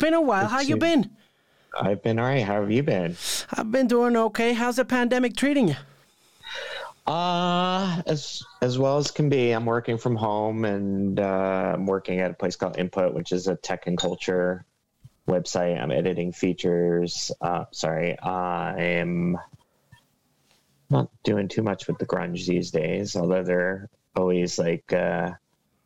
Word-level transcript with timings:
been 0.00 0.14
a 0.14 0.20
while. 0.20 0.42
Good 0.42 0.50
How 0.50 0.60
you 0.60 0.76
been? 0.76 1.10
I've 1.80 2.02
been 2.02 2.18
all 2.18 2.24
right. 2.24 2.42
How 2.42 2.60
have 2.60 2.72
you 2.72 2.82
been? 2.82 3.16
I've 3.52 3.70
been 3.70 3.86
doing 3.86 4.16
okay. 4.16 4.54
How's 4.54 4.76
the 4.76 4.84
pandemic 4.84 5.36
treating 5.36 5.68
you? 5.68 5.76
Uh, 7.06 8.02
as 8.06 8.42
as 8.60 8.78
well 8.78 8.98
as 8.98 9.10
can 9.10 9.28
be. 9.28 9.52
I'm 9.52 9.66
working 9.66 9.98
from 9.98 10.16
home, 10.16 10.64
and 10.64 11.20
uh, 11.20 11.72
I'm 11.74 11.86
working 11.86 12.20
at 12.20 12.30
a 12.30 12.34
place 12.34 12.56
called 12.56 12.78
Input, 12.78 13.14
which 13.14 13.32
is 13.32 13.46
a 13.46 13.56
tech 13.56 13.86
and 13.86 13.96
culture 13.96 14.64
website. 15.28 15.80
I'm 15.80 15.92
editing 15.92 16.32
features. 16.32 17.30
Uh, 17.40 17.64
sorry, 17.70 18.18
I 18.18 18.74
am 18.78 19.38
not 20.88 21.08
doing 21.22 21.48
too 21.48 21.62
much 21.62 21.86
with 21.86 21.98
the 21.98 22.06
grunge 22.06 22.46
these 22.46 22.70
days, 22.70 23.14
although 23.14 23.44
they're 23.44 23.88
always 24.16 24.58
like 24.58 24.92
uh, 24.92 25.30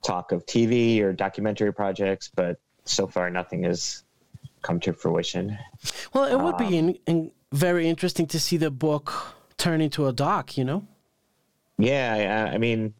talk 0.03 0.33
of 0.33 0.47
TV 0.47 1.01
or 1.01 1.13
documentary 1.13 1.73
projects, 1.73 2.31
but 2.35 2.59
so 2.85 3.07
far 3.07 3.31
nothing 3.31 3.65
has 3.65 4.04
come 4.65 4.81
to 4.81 4.93
fruition. 4.93 5.57
Well, 6.13 6.25
it 6.25 6.43
would 6.43 6.57
be 6.57 6.77
in, 6.77 6.99
in 7.07 7.31
very 7.53 7.89
interesting 7.89 8.27
to 8.29 8.41
see 8.41 8.57
the 8.57 8.71
book 8.71 9.13
turn 9.57 9.81
into 9.81 10.09
a 10.09 10.13
doc. 10.13 10.59
You 10.59 10.65
know. 10.65 10.87
Yeah, 11.79 12.17
yeah. 12.17 12.51
I 12.53 12.59
mean, 12.59 12.95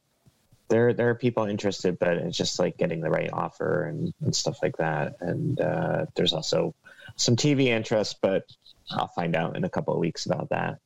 there 0.69 0.93
there 0.93 1.09
are 1.11 1.15
people 1.15 1.45
interested, 1.45 1.99
but 1.99 2.17
it's 2.19 2.37
just 2.37 2.59
like 2.59 2.77
getting 2.77 3.01
the 3.01 3.11
right 3.11 3.31
offer 3.33 3.85
and, 3.87 4.13
and 4.21 4.35
stuff 4.35 4.63
like 4.63 4.77
that. 4.77 5.17
And 5.21 5.61
uh, 5.61 6.07
there's 6.15 6.33
also 6.33 6.75
some 7.17 7.37
TV 7.37 7.67
interest, 7.67 8.19
but 8.21 8.45
I'll 8.91 9.09
find 9.09 9.35
out 9.35 9.57
in 9.57 9.65
a 9.65 9.69
couple 9.69 9.95
of 9.95 10.01
weeks 10.01 10.27
about 10.27 10.51
that. 10.51 10.79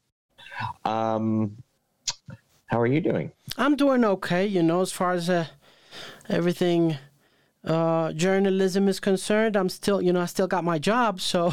Um, 0.84 1.62
how 2.66 2.80
are 2.80 2.86
you 2.86 3.00
doing? 3.00 3.32
I'm 3.56 3.76
doing 3.76 4.04
okay. 4.04 4.46
You 4.46 4.62
know, 4.62 4.80
as 4.80 4.92
far 4.92 5.12
as 5.12 5.30
uh, 5.30 5.46
everything 6.28 6.98
uh, 7.68 8.12
journalism 8.14 8.88
is 8.88 8.98
concerned, 9.00 9.56
I'm 9.56 9.68
still, 9.68 10.00
you 10.02 10.12
know, 10.12 10.20
I 10.22 10.26
still 10.26 10.46
got 10.48 10.64
my 10.64 10.78
job. 10.78 11.20
So 11.20 11.52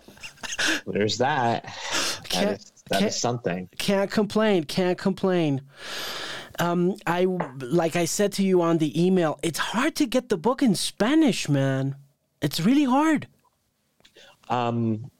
There's 0.86 1.18
that. 1.18 1.64
That 1.64 2.20
Can't- 2.28 2.60
is, 2.60 2.72
that 2.90 3.14
something. 3.14 3.68
can't 3.78 4.10
complain. 4.10 4.64
Can't 4.64 4.98
complain. 4.98 5.60
Um, 6.58 6.96
I 7.06 7.24
like 7.60 7.94
I 7.96 8.04
said 8.04 8.32
to 8.34 8.42
you 8.42 8.60
on 8.62 8.78
the 8.78 8.90
email. 9.00 9.38
It's 9.42 9.58
hard 9.60 9.94
to 9.96 10.06
get 10.06 10.28
the 10.28 10.36
book 10.36 10.60
in 10.62 10.74
Spanish, 10.74 11.48
man. 11.48 11.94
It's 12.42 12.60
really 12.60 12.84
hard. 12.84 13.28
Um, 14.48 15.10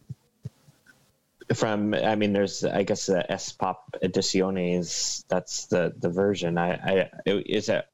from 1.54 1.94
I 1.94 2.16
mean, 2.16 2.32
there's 2.32 2.64
I 2.64 2.82
guess 2.82 3.06
the 3.06 3.30
Es 3.30 3.52
Pop 3.52 3.96
Ediciones. 4.02 5.24
That's 5.28 5.66
the 5.66 5.94
the 5.96 6.08
version. 6.10 6.58
I 6.58 6.72
I 6.74 7.10
is 7.24 7.68
it. 7.68 7.86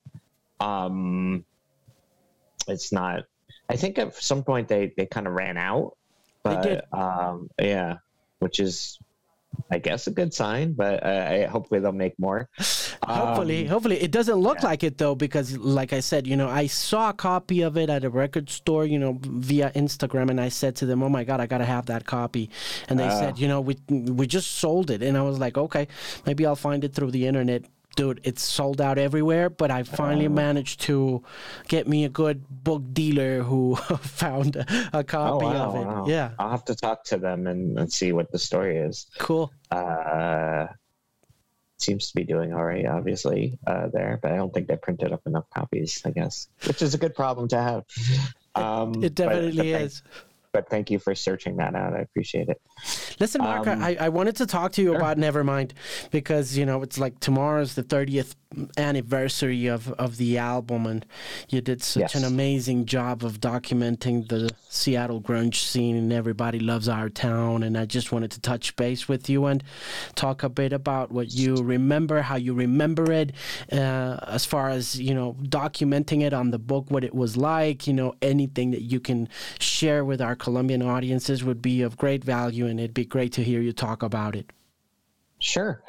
Um, 0.59 1.45
it's 2.69 2.92
not. 2.92 3.25
I 3.69 3.77
think 3.77 3.98
at 3.98 4.14
some 4.14 4.42
point 4.45 4.69
they 4.69 4.92
they 4.97 5.06
kind 5.06 5.27
of 5.27 5.33
ran 5.34 5.56
out. 5.56 5.97
But, 6.42 6.62
did. 6.62 6.83
Um, 6.92 7.48
yeah, 7.61 7.97
which 8.39 8.61
is. 8.61 8.98
I 9.70 9.78
guess 9.78 10.06
a 10.06 10.11
good 10.11 10.34
sign, 10.34 10.75
but 10.75 11.03
uh, 11.03 11.28
I, 11.31 11.45
hopefully 11.47 11.81
they'll 11.81 11.91
make 11.91 12.12
more. 12.19 12.47
Hopefully, 13.03 13.62
Um, 13.64 13.69
hopefully 13.69 13.97
it 14.03 14.11
doesn't 14.11 14.34
look 14.36 14.62
like 14.62 14.84
it 14.84 14.98
though, 14.98 15.14
because 15.14 15.56
like 15.56 15.95
I 15.95 16.00
said, 16.00 16.27
you 16.27 16.36
know, 16.36 16.48
I 16.48 16.67
saw 16.67 17.08
a 17.08 17.14
copy 17.14 17.62
of 17.62 17.78
it 17.78 17.89
at 17.89 18.05
a 18.05 18.11
record 18.11 18.50
store, 18.50 18.84
you 18.84 18.98
know, 18.98 19.19
via 19.23 19.70
Instagram, 19.75 20.28
and 20.28 20.39
I 20.41 20.51
said 20.51 20.77
to 20.77 20.86
them, 20.86 21.03
"Oh 21.03 21.08
my 21.08 21.25
god, 21.25 21.41
I 21.41 21.47
gotta 21.47 21.64
have 21.64 21.86
that 21.86 22.05
copy," 22.05 22.51
and 22.89 22.98
they 23.01 23.06
Ah. 23.08 23.19
said, 23.19 23.39
"You 23.39 23.48
know, 23.48 23.62
we 23.62 23.78
we 23.89 24.27
just 24.27 24.58
sold 24.58 24.91
it," 24.91 25.03
and 25.03 25.17
I 25.17 25.23
was 25.23 25.39
like, 25.39 25.56
"Okay, 25.56 25.89
maybe 26.27 26.45
I'll 26.45 26.55
find 26.56 26.84
it 26.84 26.92
through 26.95 27.12
the 27.12 27.27
internet." 27.27 27.64
Dude, 27.97 28.20
it's 28.25 28.42
sold 28.42 28.80
out 28.83 28.98
everywhere, 28.98 29.48
but 29.48 29.70
I 29.70 29.83
finally 29.83 30.27
Ah. 30.27 30.44
managed 30.47 30.80
to 30.83 31.22
get 31.66 31.89
me 31.89 32.05
a 32.05 32.11
good 32.11 32.44
book 32.62 32.83
dealer 32.92 33.42
who 33.42 33.74
found 34.20 34.57
a, 34.57 34.67
Oh 34.92 35.02
copy 35.02 35.46
wow, 35.46 35.68
of 35.70 35.74
it. 35.77 35.86
wow! 35.86 36.05
Yeah, 36.06 36.30
I'll 36.39 36.51
have 36.51 36.64
to 36.67 36.74
talk 36.74 37.05
to 37.05 37.17
them 37.17 37.46
and, 37.46 37.79
and 37.79 37.90
see 37.90 38.12
what 38.12 38.30
the 38.30 38.39
story 38.39 38.77
is. 38.77 39.06
cool. 39.18 39.51
uh, 39.70 40.67
seems 41.79 42.08
to 42.08 42.14
be 42.14 42.24
doing 42.24 42.52
all 42.55 42.64
right, 42.64 42.86
obviously, 42.86 43.58
uh, 43.67 43.89
there, 43.92 44.18
but 44.23 44.33
I 44.33 44.36
don't 44.36 44.52
think 44.52 44.67
they 44.68 44.77
printed 44.77 45.12
up 45.12 45.27
enough 45.27 45.45
copies, 45.55 46.01
I 46.06 46.11
guess, 46.11 46.48
which 46.67 46.80
is 46.83 46.95
a 46.95 46.98
good 46.98 47.14
problem 47.14 47.48
to 47.48 47.58
have. 47.61 47.85
Um, 48.55 49.02
It 49.05 49.14
definitely 49.14 49.73
is. 49.73 50.02
But 50.56 50.70
thank 50.70 50.90
you 50.90 50.98
for 50.98 51.14
searching 51.14 51.58
that 51.58 51.74
out. 51.74 51.92
I 51.92 51.98
appreciate 51.98 52.48
it. 52.48 52.58
Listen, 53.20 53.42
Mark, 53.42 53.67
Um, 53.67 53.83
I, 53.83 53.94
I 54.00 54.08
wanted 54.08 54.36
to 54.36 54.46
talk 54.46 54.72
to 54.72 54.83
you 54.83 54.94
about 54.94 55.18
Nevermind 55.18 55.72
because, 56.11 56.56
you 56.56 56.64
know, 56.64 56.80
it's 56.80 56.98
like 56.98 57.20
tomorrow's 57.20 57.74
the 57.74 57.83
30th 57.83 58.36
anniversary 58.77 59.67
of, 59.67 59.92
of 59.92 60.17
the 60.17 60.39
album, 60.39 60.86
and 60.86 61.06
you 61.48 61.61
did 61.61 61.83
such 61.83 62.14
an 62.14 62.24
amazing 62.24 62.86
job 62.86 63.24
of 63.24 63.40
documenting 63.40 64.28
the 64.28 64.50
Seattle 64.68 65.20
grunge 65.20 65.56
scene, 65.56 65.96
and 65.96 66.12
everybody 66.12 66.61
loves 66.61 66.89
our 66.89 67.08
town. 67.08 67.62
And 67.62 67.77
I 67.77 67.86
just 67.86 68.12
wanted 68.12 68.30
to 68.33 68.40
touch 68.40 68.77
base 68.77 69.08
with 69.08 69.28
you 69.28 69.46
and 69.46 69.62
talk 70.14 70.42
a 70.42 70.48
bit 70.48 70.72
about 70.72 71.11
what 71.11 71.33
you 71.33 71.56
remember, 71.56 72.22
how 72.22 72.36
you 72.36 72.55
remember 72.55 73.11
it, 73.12 73.33
uh, 73.72 74.18
as 74.27 74.44
far 74.44 74.70
as, 74.70 75.00
you 75.00 75.14
know, 75.14 75.36
documenting 75.42 76.23
it 76.23 76.33
on 76.33 76.50
the 76.50 76.58
book, 76.58 76.90
what 76.90 77.05
it 77.05 77.14
was 77.14 77.36
like, 77.36 77.86
you 77.86 77.92
know, 77.92 78.14
anything 78.23 78.70
that 78.70 78.83
you 78.83 79.00
can 79.00 79.28
share 79.58 80.05
with 80.05 80.20
our 80.20 80.36
Colombian 80.36 80.83
audiences 80.83 81.44
would 81.44 81.62
be 81.62 81.83
of 81.83 81.96
great 81.96 82.24
value, 82.24 82.67
and 82.67 82.80
it'd 82.80 82.94
be 82.94 83.05
great 83.05 83.33
to 83.33 83.42
hear 83.42 83.61
you 83.61 83.73
talk 83.73 84.02
about 84.02 84.36
it. 84.36 84.50
Sure. 85.46 85.83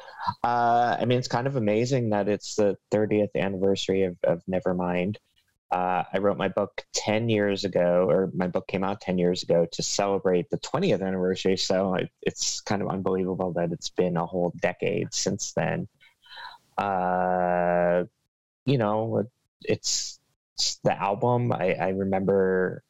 Uh, 0.44 0.96
I 1.00 1.04
mean, 1.04 1.18
it's 1.18 1.26
kind 1.28 1.48
of 1.48 1.56
amazing 1.56 2.10
that 2.10 2.28
it's 2.28 2.54
the 2.54 2.76
30th 2.92 3.34
anniversary 3.34 4.04
of, 4.04 4.16
of 4.22 4.42
Nevermind. 4.48 5.16
Uh, 5.70 6.04
I 6.12 6.18
wrote 6.18 6.38
my 6.38 6.48
book 6.48 6.86
10 6.94 7.28
years 7.28 7.64
ago, 7.64 8.06
or 8.08 8.30
my 8.34 8.46
book 8.46 8.68
came 8.68 8.84
out 8.84 9.00
10 9.00 9.18
years 9.18 9.42
ago 9.42 9.66
to 9.72 9.82
celebrate 9.82 10.48
the 10.48 10.58
20th 10.58 11.02
anniversary. 11.02 11.56
So 11.56 11.94
it, 11.96 12.08
it's 12.22 12.60
kind 12.60 12.82
of 12.82 12.88
unbelievable 12.88 13.52
that 13.54 13.72
it's 13.72 13.90
been 13.90 14.16
a 14.16 14.24
whole 14.24 14.54
decade 14.62 15.12
since 15.12 15.52
then. 15.52 15.88
Uh, 16.78 18.04
you 18.64 18.78
know, 18.78 19.24
it's, 19.62 20.20
it's 20.54 20.78
the 20.84 20.96
album. 21.02 21.52
I, 21.52 21.74
I 21.74 21.88
remember 21.88 22.84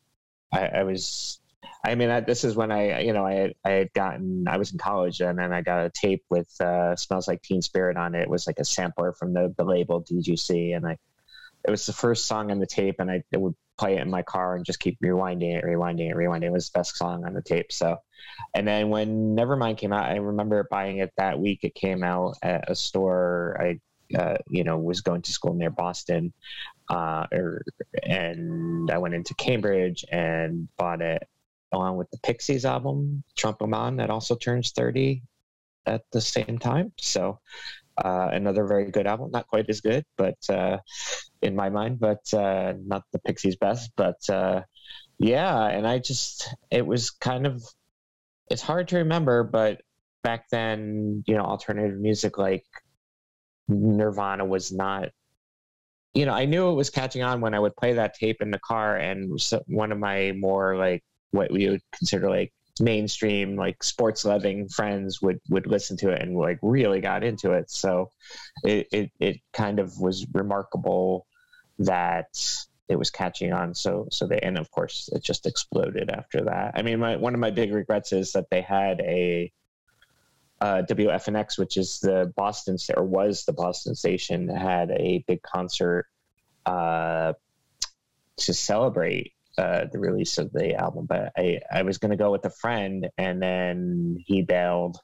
I, 0.52 0.66
I 0.66 0.82
was 0.84 1.40
I 1.84 1.94
mean, 1.94 2.10
I, 2.10 2.20
this 2.20 2.44
is 2.44 2.56
when 2.56 2.70
I, 2.72 3.00
you 3.00 3.12
know, 3.12 3.26
I 3.26 3.54
I 3.64 3.70
had 3.70 3.92
gotten, 3.92 4.46
I 4.48 4.56
was 4.56 4.72
in 4.72 4.78
college 4.78 5.20
and 5.20 5.38
then 5.38 5.52
I 5.52 5.62
got 5.62 5.86
a 5.86 5.90
tape 5.90 6.24
with 6.28 6.48
uh, 6.60 6.96
"Smells 6.96 7.28
Like 7.28 7.42
Teen 7.42 7.62
Spirit" 7.62 7.96
on 7.96 8.14
it. 8.14 8.22
It 8.22 8.30
was 8.30 8.46
like 8.46 8.58
a 8.58 8.64
sampler 8.64 9.12
from 9.12 9.32
the, 9.32 9.54
the 9.56 9.64
label 9.64 10.02
DGC, 10.02 10.76
and 10.76 10.86
I, 10.86 10.98
it 11.66 11.70
was 11.70 11.86
the 11.86 11.92
first 11.92 12.26
song 12.26 12.50
on 12.50 12.58
the 12.58 12.66
tape, 12.66 12.96
and 12.98 13.10
I 13.10 13.22
would 13.34 13.54
play 13.78 13.96
it 13.96 14.02
in 14.02 14.10
my 14.10 14.22
car 14.22 14.56
and 14.56 14.64
just 14.64 14.80
keep 14.80 14.98
rewinding 15.00 15.56
it, 15.56 15.64
rewinding 15.64 16.10
it, 16.10 16.16
rewinding. 16.16 16.44
It, 16.44 16.52
was 16.52 16.70
the 16.70 16.78
best 16.78 16.96
song 16.96 17.24
on 17.24 17.32
the 17.32 17.42
tape. 17.42 17.72
So, 17.72 17.98
and 18.54 18.66
then 18.66 18.88
when 18.88 19.36
Nevermind 19.36 19.78
came 19.78 19.92
out, 19.92 20.04
I 20.04 20.16
remember 20.16 20.66
buying 20.70 20.98
it 20.98 21.12
that 21.16 21.38
week. 21.38 21.60
It 21.62 21.74
came 21.74 22.02
out 22.02 22.36
at 22.42 22.70
a 22.70 22.74
store. 22.74 23.56
I, 23.60 24.16
uh, 24.16 24.38
you 24.48 24.64
know, 24.64 24.78
was 24.78 25.02
going 25.02 25.22
to 25.22 25.32
school 25.32 25.54
near 25.54 25.70
Boston, 25.70 26.32
uh, 26.88 27.26
er, 27.32 27.62
and 28.02 28.90
I 28.90 28.98
went 28.98 29.14
into 29.14 29.34
Cambridge 29.34 30.04
and 30.10 30.66
bought 30.78 31.02
it 31.02 31.28
along 31.72 31.96
with 31.96 32.10
the 32.10 32.18
Pixies 32.18 32.64
album, 32.64 33.22
Trompe 33.36 33.62
le 33.62 33.68
Monde, 33.68 33.98
that 34.00 34.10
also 34.10 34.36
turns 34.36 34.72
30 34.72 35.22
at 35.86 36.02
the 36.12 36.20
same 36.20 36.58
time. 36.58 36.92
So 36.98 37.40
uh, 38.04 38.28
another 38.32 38.66
very 38.66 38.90
good 38.90 39.06
album, 39.06 39.30
not 39.30 39.46
quite 39.48 39.68
as 39.68 39.80
good, 39.80 40.04
but 40.16 40.38
uh, 40.48 40.78
in 41.42 41.56
my 41.56 41.68
mind, 41.68 41.98
but 41.98 42.22
uh, 42.32 42.74
not 42.84 43.02
the 43.12 43.18
Pixies' 43.20 43.56
best. 43.56 43.90
But 43.96 44.18
uh, 44.28 44.62
yeah, 45.18 45.66
and 45.66 45.86
I 45.86 45.98
just 45.98 46.54
it 46.70 46.86
was 46.86 47.10
kind 47.10 47.46
of 47.46 47.62
it's 48.50 48.62
hard 48.62 48.88
to 48.88 48.98
remember, 48.98 49.42
but 49.44 49.80
back 50.22 50.48
then, 50.50 51.22
you 51.26 51.34
know, 51.34 51.42
alternative 51.42 51.98
music 51.98 52.38
like 52.38 52.64
Nirvana 53.68 54.44
was 54.44 54.72
not. 54.72 55.08
You 56.14 56.26
know, 56.26 56.32
I 56.32 56.46
knew 56.46 56.70
it 56.70 56.74
was 56.74 56.90
catching 56.90 57.22
on 57.22 57.40
when 57.40 57.54
I 57.54 57.60
would 57.60 57.76
play 57.76 57.92
that 57.94 58.14
tape 58.14 58.40
in 58.40 58.50
the 58.50 58.58
car, 58.58 58.96
and 58.96 59.38
one 59.66 59.92
of 59.92 59.98
my 59.98 60.32
more 60.32 60.76
like 60.76 61.04
what 61.30 61.50
we 61.50 61.68
would 61.68 61.82
consider 61.92 62.28
like 62.28 62.52
mainstream 62.80 63.56
like 63.56 63.82
sports 63.82 64.24
loving 64.24 64.68
friends 64.68 65.20
would 65.20 65.40
would 65.48 65.66
listen 65.66 65.96
to 65.96 66.10
it 66.10 66.22
and 66.22 66.36
like 66.36 66.58
really 66.62 67.00
got 67.00 67.24
into 67.24 67.52
it. 67.52 67.70
So 67.70 68.10
it 68.64 68.88
it, 68.92 69.10
it 69.18 69.36
kind 69.52 69.78
of 69.78 69.98
was 69.98 70.26
remarkable 70.32 71.26
that 71.80 72.66
it 72.88 72.98
was 72.98 73.10
catching 73.10 73.52
on 73.52 73.74
so 73.74 74.08
so 74.10 74.26
they 74.26 74.38
and 74.38 74.58
of 74.58 74.70
course 74.70 75.08
it 75.12 75.22
just 75.22 75.46
exploded 75.46 76.10
after 76.10 76.44
that. 76.44 76.72
I 76.74 76.82
mean 76.82 77.00
my, 77.00 77.16
one 77.16 77.34
of 77.34 77.40
my 77.40 77.50
big 77.50 77.72
regrets 77.72 78.12
is 78.12 78.32
that 78.32 78.50
they 78.50 78.62
had 78.62 79.00
a 79.00 79.52
uh, 80.60 80.82
WFNX, 80.90 81.56
which 81.56 81.76
is 81.76 82.00
the 82.00 82.32
Boston 82.34 82.76
or 82.96 83.04
was 83.04 83.44
the 83.44 83.52
Boston 83.52 83.94
station, 83.94 84.48
had 84.48 84.90
a 84.90 85.24
big 85.28 85.40
concert 85.42 86.06
uh, 86.66 87.34
to 88.38 88.54
celebrate 88.54 89.32
uh, 89.58 89.86
the 89.90 89.98
release 89.98 90.38
of 90.38 90.52
the 90.52 90.74
album. 90.74 91.06
But 91.06 91.32
I, 91.36 91.60
I 91.70 91.82
was 91.82 91.98
going 91.98 92.10
to 92.10 92.16
go 92.16 92.30
with 92.30 92.44
a 92.44 92.50
friend, 92.50 93.08
and 93.18 93.42
then 93.42 94.16
he 94.26 94.42
bailed, 94.42 94.98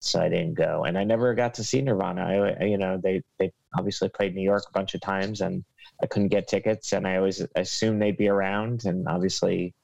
so 0.00 0.20
I 0.20 0.28
didn't 0.28 0.54
go. 0.54 0.84
And 0.84 0.96
I 0.98 1.04
never 1.04 1.34
got 1.34 1.54
to 1.54 1.64
see 1.64 1.82
Nirvana. 1.82 2.56
I, 2.60 2.64
you 2.64 2.78
know, 2.78 2.98
they 3.02 3.22
they 3.38 3.52
obviously 3.76 4.08
played 4.08 4.34
New 4.34 4.42
York 4.42 4.64
a 4.68 4.72
bunch 4.72 4.94
of 4.94 5.00
times, 5.00 5.40
and 5.40 5.64
I 6.02 6.06
couldn't 6.06 6.28
get 6.28 6.48
tickets, 6.48 6.92
and 6.92 7.06
I 7.06 7.16
always 7.16 7.44
assumed 7.54 8.00
they'd 8.00 8.16
be 8.16 8.28
around, 8.28 8.86
and 8.86 9.06
obviously 9.06 9.74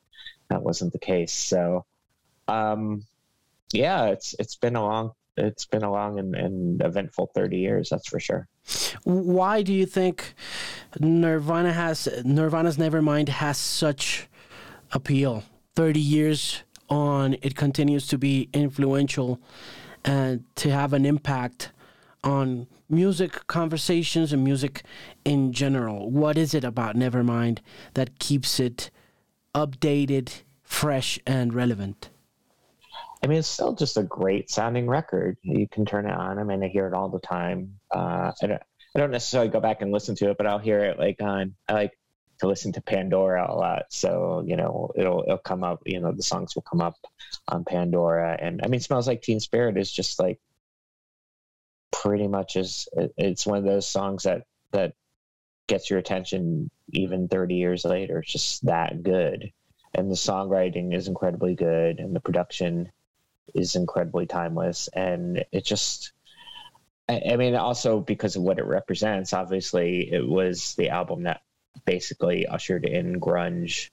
that 0.49 0.62
wasn't 0.62 0.93
the 0.93 0.99
case. 0.99 1.32
So, 1.32 1.84
um, 2.49 3.05
yeah, 3.72 4.06
it's 4.06 4.34
it's 4.38 4.56
been 4.56 4.76
a 4.76 4.82
long 4.82 5.12
it's 5.38 5.67
been 5.67 5.82
a 5.82 5.90
long 5.90 6.19
and, 6.19 6.35
and 6.35 6.82
eventful 6.82 7.31
30 7.35 7.56
years 7.56 7.88
that's 7.90 8.08
for 8.08 8.20
sure. 8.20 8.49
Why 9.05 9.62
do 9.62 9.73
you 9.73 9.87
think 9.87 10.35
nirvana 11.00 11.73
has 11.73 12.08
nirvana's 12.25 12.76
nevermind 12.76 13.29
has 13.29 13.58
such 13.58 14.29
appeal? 14.93 15.44
30 15.76 16.00
years 16.00 16.62
on 16.90 17.37
it 17.43 17.55
continues 17.55 18.06
to 18.08 18.19
be 18.19 18.49
influential 18.52 19.40
and 20.05 20.44
to 20.56 20.70
have 20.70 20.93
an 20.93 21.05
impact 21.05 21.73
on 22.25 22.67
music 22.88 23.46
conversations 23.46 24.32
and 24.32 24.43
music 24.43 24.82
in 25.25 25.52
general. 25.52 26.11
What 26.11 26.38
is 26.38 26.55
it 26.55 26.64
about 26.64 26.96
nevermind 26.96 27.58
that 27.94 28.19
keeps 28.19 28.58
it 28.58 28.91
updated 29.55 30.43
fresh 30.62 31.19
and 31.26 31.55
relevant 31.55 32.11
I 33.23 33.26
mean, 33.26 33.38
it's 33.38 33.49
still 33.49 33.75
just 33.75 33.97
a 33.97 34.03
great 34.03 34.50
sounding 34.50 34.87
record. 34.87 35.37
You 35.43 35.67
can 35.69 35.85
turn 35.85 36.06
it 36.06 36.12
on. 36.12 36.38
I 36.38 36.44
mean, 36.44 36.62
I 36.62 36.69
hear 36.69 36.87
it 36.87 36.94
all 36.94 37.09
the 37.09 37.19
time. 37.19 37.79
Uh, 37.91 38.32
I 38.41 38.47
don't, 38.47 38.62
I 38.94 38.99
don't 38.99 39.11
necessarily 39.11 39.50
go 39.50 39.61
back 39.61 39.82
and 39.82 39.91
listen 39.91 40.15
to 40.17 40.31
it, 40.31 40.38
but 40.38 40.47
I'll 40.47 40.59
hear 40.59 40.81
it 40.81 40.99
like 40.99 41.20
on. 41.20 41.55
I 41.69 41.73
like 41.73 41.99
to 42.41 42.47
listen 42.47 42.73
to 42.73 42.81
Pandora 42.81 43.50
a 43.50 43.55
lot, 43.55 43.85
so 43.91 44.44
you 44.47 44.56
know 44.56 44.93
it'll 44.97 45.25
it'll 45.26 45.38
come 45.38 45.65
up. 45.65 45.82
You 45.85 46.00
know, 46.00 46.12
the 46.12 46.23
songs 46.23 46.55
will 46.55 46.62
come 46.62 46.81
up 46.81 46.94
on 47.49 47.65
Pandora, 47.65 48.38
and 48.41 48.61
I 48.62 48.69
mean, 48.69 48.81
"Smells 48.81 49.09
Like 49.09 49.23
Teen 49.23 49.41
Spirit" 49.41 49.76
is 49.76 49.91
just 49.91 50.20
like 50.20 50.41
pretty 51.91 52.29
much 52.29 52.56
is. 52.56 52.88
It's 53.17 53.47
one 53.47 53.59
of 53.59 53.65
those 53.65 53.88
songs 53.88 54.23
that 54.23 54.44
that 54.73 54.94
gets 55.67 55.91
your 55.91 55.99
attention 55.99 56.70
even 56.91 57.29
30 57.29 57.56
years 57.56 57.85
later. 57.85 58.20
It's 58.20 58.32
just 58.32 58.65
that 58.67 59.03
good, 59.03 59.53
and 59.94 60.11
the 60.11 60.15
songwriting 60.15 60.94
is 60.94 61.09
incredibly 61.09 61.56
good, 61.56 61.99
and 61.99 62.15
the 62.15 62.20
production 62.20 62.93
is 63.54 63.76
incredibly 63.76 64.26
timeless, 64.26 64.88
and 64.88 65.44
it 65.52 65.64
just. 65.64 66.12
I, 67.08 67.22
I 67.32 67.36
mean, 67.36 67.54
also 67.54 68.00
because 68.00 68.36
of 68.36 68.42
what 68.42 68.58
it 68.58 68.66
represents. 68.66 69.32
Obviously, 69.32 70.12
it 70.12 70.26
was 70.26 70.74
the 70.74 70.90
album 70.90 71.22
that 71.24 71.42
basically 71.84 72.46
ushered 72.46 72.84
in 72.84 73.20
grunge 73.20 73.90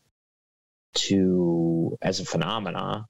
to 0.94 1.98
as 2.02 2.20
a 2.20 2.26
phenomena 2.26 3.06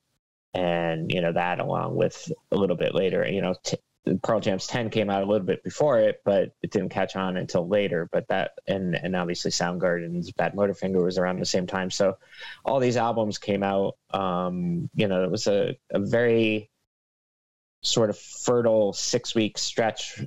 and 0.54 1.12
you 1.12 1.22
know 1.22 1.32
that 1.32 1.60
along 1.60 1.96
with 1.96 2.32
a 2.52 2.56
little 2.56 2.76
bit 2.76 2.96
later 2.96 3.28
you 3.28 3.42
know 3.42 3.56
t- 3.64 3.78
Pearl 4.22 4.40
Jam's 4.40 4.68
10 4.68 4.90
came 4.90 5.10
out 5.10 5.24
a 5.24 5.26
little 5.26 5.46
bit 5.46 5.64
before 5.64 6.00
it 6.00 6.22
but 6.24 6.52
it 6.62 6.72
didn't 6.72 6.90
catch 6.90 7.16
on 7.16 7.38
until 7.38 7.68
later 7.68 8.08
but 8.12 8.28
that 8.28 8.52
and 8.68 8.96
and 8.96 9.16
obviously 9.16 9.52
Soundgarden's 9.52 10.32
Badmotorfinger 10.32 11.04
was 11.04 11.18
around 11.18 11.40
the 11.40 11.46
same 11.46 11.68
time. 11.68 11.90
So 11.92 12.18
all 12.64 12.80
these 12.80 12.98
albums 12.98 13.38
came 13.38 13.64
out 13.64 13.98
um 14.12 14.90
you 14.96 15.08
know 15.08 15.24
it 15.24 15.32
was 15.32 15.48
a, 15.48 15.76
a 15.92 16.00
very 16.00 16.70
sort 17.82 18.10
of 18.10 18.18
fertile 18.18 18.94
6 18.94 19.36
week 19.36 19.58
stretch. 19.58 20.24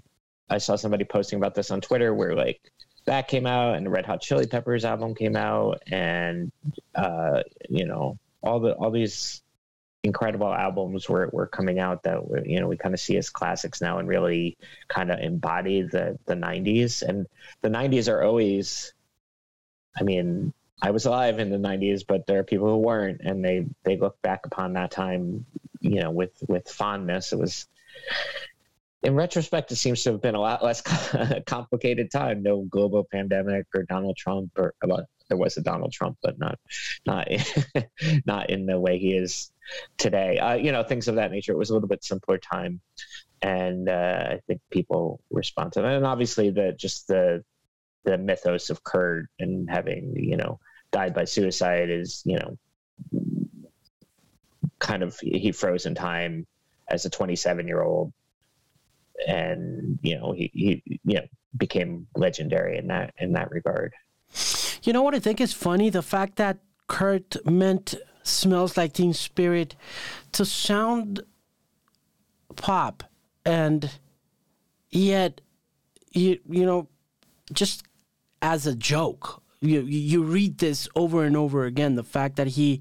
I 0.49 0.59
saw 0.59 0.77
somebody 0.77 1.05
posting 1.05 1.39
about 1.39 1.55
this 1.55 1.71
on 1.71 1.81
Twitter 1.81 2.15
where 2.15 2.35
like 2.35 2.61
that 3.09 3.29
came 3.29 3.47
out 3.47 3.77
and 3.77 3.87
the 3.87 3.91
Red 3.91 4.07
Hot 4.07 4.21
Chili 4.21 4.47
Peppers 4.47 4.85
album 4.85 5.15
came 5.15 5.37
out 5.37 5.83
and 5.91 6.53
uh, 6.95 7.43
you 7.69 7.87
know 7.87 8.19
all 8.43 8.61
the 8.61 8.73
all 8.73 8.91
these 8.91 9.43
incredible 10.09 10.53
albums 10.53 11.07
were, 11.09 11.29
were 11.33 11.47
coming 11.47 11.79
out 11.79 12.03
that 12.03 12.19
you 12.47 12.59
know 12.59 12.67
we 12.67 12.77
kind 12.77 12.95
of 12.95 13.01
see 13.01 13.17
as 13.19 13.29
classics 13.29 13.81
now 13.81 13.99
and 13.99 14.09
really 14.09 14.57
kind 14.89 15.11
of 15.11 15.19
embody 15.21 15.83
the 15.83 16.19
the 16.25 16.35
90s 16.35 17.03
and 17.03 17.27
the 17.61 17.69
90s 17.69 18.11
are 18.11 18.23
always 18.23 18.95
I 20.01 20.03
mean 20.05 20.55
I 20.81 20.93
was 20.93 21.05
alive 21.05 21.39
in 21.39 21.51
the 21.51 21.59
90s 21.59 22.05
but 22.09 22.27
there 22.27 22.39
are 22.39 22.45
people 22.45 22.69
who 22.69 22.79
weren't 22.79 23.21
and 23.23 23.45
they 23.45 23.67
they 23.85 23.99
look 23.99 24.21
back 24.23 24.47
upon 24.47 24.73
that 24.73 24.91
time 24.91 25.45
you 25.81 26.01
know 26.01 26.11
with 26.11 26.33
with 26.49 26.69
fondness 26.69 27.33
it 27.33 27.39
was 27.39 27.67
in 29.03 29.15
retrospect, 29.15 29.71
it 29.71 29.77
seems 29.77 30.03
to 30.03 30.13
have 30.13 30.21
been 30.21 30.35
a 30.35 30.41
lot 30.41 30.65
less 30.65 30.83
complicated 31.47 32.11
time. 32.11 32.43
No 32.43 32.63
global 32.63 33.05
pandemic 33.05 33.67
or 33.73 33.85
Donald 33.85 34.17
Trump, 34.17 34.51
or 34.57 34.75
well, 34.85 35.07
there 35.29 35.37
was 35.37 35.57
a 35.57 35.63
Donald 35.63 35.93
Trump, 35.93 36.19
but 36.23 36.39
not 36.39 36.59
not 37.07 37.29
not 38.27 38.51
in 38.51 38.67
the 38.67 38.79
way 38.79 38.99
he 38.99 39.13
is 39.13 39.51
today. 39.97 40.39
Uh, 40.39 40.55
you 40.55 40.73
know, 40.73 40.83
things 40.83 41.09
of 41.09 41.17
that 41.17 41.31
nature. 41.31 41.53
It 41.53 41.59
was 41.59 41.71
a 41.71 41.75
little 41.75 41.89
bit 41.89 42.05
simpler 42.05 42.39
time, 42.39 42.81
and 43.43 43.89
uh, 43.89 44.29
I 44.31 44.41
think 44.47 44.61
people 44.71 45.21
that. 45.83 45.97
And 45.97 46.07
obviously, 46.07 46.51
the 46.51 46.73
just 46.73 47.09
the 47.09 47.45
the 48.05 48.19
mythos 48.19 48.71
of 48.71 48.83
Kurt 48.85 49.27
and 49.39 49.69
having 49.71 50.15
you 50.17 50.37
know 50.37 50.61
died 50.91 51.15
by 51.15 51.25
suicide 51.25 51.91
is 51.91 52.23
you 52.25 52.39
know 52.39 52.59
kind 54.79 55.03
of 55.03 55.19
he 55.21 55.53
froze 55.53 55.87
in 55.87 55.95
time 55.95 56.47
as 56.89 57.05
a 57.05 57.11
27 57.11 57.67
year 57.67 57.83
old 57.83 58.13
and 59.27 59.99
you 60.03 60.17
know 60.17 60.33
he, 60.33 60.51
he 60.55 60.83
you 61.05 61.17
know 61.17 61.27
became 61.57 62.07
legendary 62.15 62.79
in 62.79 62.89
that 62.89 63.15
in 63.19 63.33
that 63.33 63.51
regard. 63.51 63.95
You 64.83 64.93
know 64.93 65.03
what 65.03 65.15
I 65.15 65.19
think 65.19 65.41
is 65.41 65.53
funny? 65.53 65.91
The 65.91 66.03
fact 66.03 66.37
that 66.37 66.59
Kurt 66.87 67.37
meant 67.45 67.95
"Smells 68.23 68.77
Like 68.77 68.93
Teen 68.93 69.13
Spirit" 69.13 69.75
to 70.33 70.45
sound 70.45 71.23
pop, 72.57 73.05
and 73.45 73.91
yet 74.91 75.41
you 76.13 76.39
you 76.49 76.65
know 76.65 76.89
just 77.53 77.85
as 78.43 78.67
a 78.67 78.75
joke. 78.75 79.43
You 79.61 79.81
you 79.83 80.23
read 80.23 80.59
this 80.59 80.89
over 80.95 81.25
and 81.25 81.37
over 81.37 81.65
again. 81.65 81.97
The 81.97 82.05
fact 82.05 82.37
that 82.37 82.49
he 82.49 82.81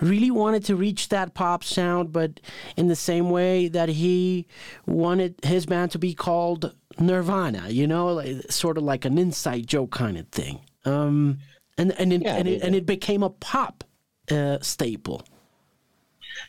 really 0.00 0.30
wanted 0.30 0.64
to 0.64 0.76
reach 0.76 1.08
that 1.08 1.34
pop 1.34 1.64
sound, 1.64 2.12
but 2.12 2.40
in 2.76 2.88
the 2.88 2.96
same 2.96 3.30
way 3.30 3.68
that 3.68 3.88
he 3.88 4.46
wanted 4.86 5.34
his 5.42 5.66
band 5.66 5.90
to 5.92 5.98
be 5.98 6.14
called 6.14 6.74
Nirvana, 6.98 7.68
you 7.68 7.86
know, 7.86 8.14
like, 8.14 8.50
sort 8.50 8.78
of 8.78 8.84
like 8.84 9.04
an 9.04 9.18
inside 9.18 9.66
joke 9.66 9.90
kind 9.90 10.16
of 10.16 10.28
thing. 10.28 10.60
Um, 10.84 11.38
and 11.78 11.92
and 11.98 12.12
it, 12.12 12.22
yeah, 12.22 12.36
and, 12.36 12.48
it, 12.48 12.62
and 12.62 12.74
it 12.74 12.86
became 12.86 13.22
a 13.22 13.30
pop 13.30 13.84
uh, 14.30 14.58
staple. 14.60 15.22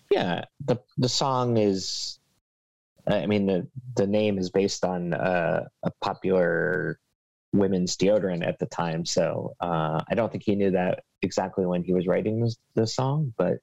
Yeah, 0.10 0.46
the 0.66 0.78
the 0.98 1.10
song 1.10 1.58
is. 1.58 2.18
I 3.08 3.26
mean 3.26 3.48
the 3.48 3.68
the 3.96 4.06
name 4.06 4.38
is 4.38 4.50
based 4.52 4.86
on 4.86 5.14
uh, 5.14 5.66
a 5.84 5.92
popular 6.02 7.00
women's 7.54 7.98
deodorant 7.98 8.48
at 8.48 8.60
the 8.60 8.66
time. 8.68 9.06
So 9.06 9.56
uh, 9.60 10.02
I 10.10 10.16
don't 10.16 10.32
think 10.32 10.44
he 10.44 10.56
knew 10.56 10.72
that 10.72 11.04
exactly 11.22 11.66
when 11.66 11.84
he 11.84 11.94
was 11.94 12.08
writing 12.08 12.42
this, 12.42 12.58
this 12.76 12.96
song, 12.96 13.34
but 13.38 13.58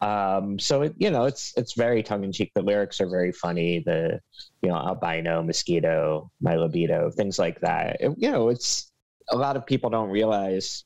um, 0.00 0.58
so 0.58 0.82
it, 0.82 0.94
you 0.98 1.10
know, 1.10 1.24
it's 1.24 1.52
it's 1.56 1.74
very 1.74 2.02
tongue 2.02 2.24
in 2.24 2.32
cheek. 2.32 2.52
The 2.54 2.62
lyrics 2.62 3.00
are 3.00 3.08
very 3.08 3.32
funny. 3.32 3.80
The 3.84 4.20
you 4.62 4.68
know 4.68 4.76
albino, 4.76 5.42
mosquito, 5.42 6.30
my 6.40 6.56
libido, 6.56 7.10
things 7.10 7.38
like 7.38 7.60
that. 7.60 7.98
It, 8.00 8.14
you 8.18 8.30
know, 8.30 8.48
it's 8.48 8.89
a 9.30 9.36
lot 9.36 9.56
of 9.56 9.66
people 9.66 9.90
don't 9.90 10.10
realize 10.10 10.84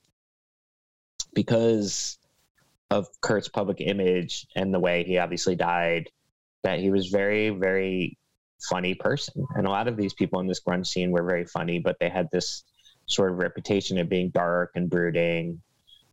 because 1.35 2.19
of 2.91 3.07
Kurt's 3.21 3.49
public 3.49 3.81
image 3.81 4.47
and 4.55 4.73
the 4.73 4.79
way 4.79 5.05
he 5.05 5.19
obviously 5.19 5.57
died 5.57 6.11
that 6.63 6.79
he 6.79 6.91
was 6.91 7.09
very 7.09 7.51
very 7.51 8.19
funny 8.69 8.95
person. 8.95 9.47
And 9.57 9.67
a 9.67 9.71
lot 9.71 9.89
of 9.89 9.97
these 9.97 10.15
people 10.15 10.41
in 10.41 10.47
this 10.47 10.61
grunge 10.61 10.87
scene 10.87 11.11
were 11.11 11.23
very 11.23 11.45
funny, 11.45 11.79
but 11.79 11.97
they 12.01 12.09
had 12.09 12.29
this 12.33 12.65
sort 13.07 13.33
of 13.33 13.39
reputation 13.39 13.99
of 13.99 14.09
being 14.09 14.31
dark 14.31 14.71
and 14.75 14.89
brooding 14.89 15.61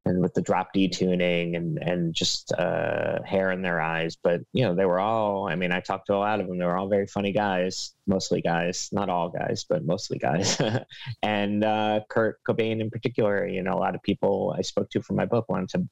and 0.05 0.21
with 0.21 0.33
the 0.33 0.41
drop 0.41 0.73
D 0.73 0.87
tuning 0.87 1.55
and, 1.55 1.77
and 1.77 2.13
just 2.13 2.51
uh, 2.53 3.21
hair 3.23 3.51
in 3.51 3.61
their 3.61 3.79
eyes. 3.79 4.17
But, 4.21 4.41
you 4.51 4.63
know, 4.63 4.73
they 4.73 4.85
were 4.85 4.99
all, 4.99 5.47
I 5.47 5.55
mean, 5.55 5.71
I 5.71 5.79
talked 5.79 6.07
to 6.07 6.15
a 6.15 6.17
lot 6.17 6.39
of 6.39 6.47
them. 6.47 6.57
They 6.57 6.65
were 6.65 6.77
all 6.77 6.87
very 6.87 7.05
funny 7.05 7.31
guys, 7.31 7.93
mostly 8.07 8.41
guys, 8.41 8.89
not 8.91 9.09
all 9.09 9.29
guys, 9.29 9.65
but 9.69 9.85
mostly 9.85 10.17
guys. 10.17 10.59
and 11.23 11.63
uh, 11.63 12.01
Kurt 12.09 12.39
Cobain 12.43 12.81
in 12.81 12.89
particular, 12.89 13.47
you 13.47 13.61
know, 13.61 13.73
a 13.73 13.79
lot 13.79 13.93
of 13.93 14.01
people 14.01 14.55
I 14.57 14.61
spoke 14.61 14.89
to 14.91 15.01
for 15.01 15.13
my 15.13 15.25
book 15.25 15.47
wanted 15.49 15.69
to, 15.69 15.87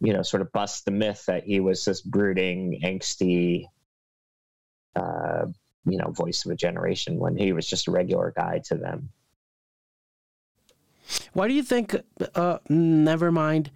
you 0.00 0.12
know, 0.12 0.22
sort 0.22 0.42
of 0.42 0.52
bust 0.52 0.84
the 0.84 0.92
myth 0.92 1.24
that 1.26 1.42
he 1.42 1.58
was 1.58 1.84
this 1.84 2.02
brooding, 2.02 2.80
angsty, 2.84 3.64
uh, 4.94 5.46
you 5.86 5.98
know, 5.98 6.10
voice 6.10 6.44
of 6.44 6.52
a 6.52 6.56
generation 6.56 7.18
when 7.18 7.36
he 7.36 7.52
was 7.52 7.66
just 7.66 7.88
a 7.88 7.90
regular 7.90 8.32
guy 8.36 8.60
to 8.66 8.76
them. 8.76 9.10
Why 11.32 11.48
do 11.48 11.54
you 11.54 11.62
think 11.62 11.94
uh, 12.34 12.58
Nevermind 12.70 13.68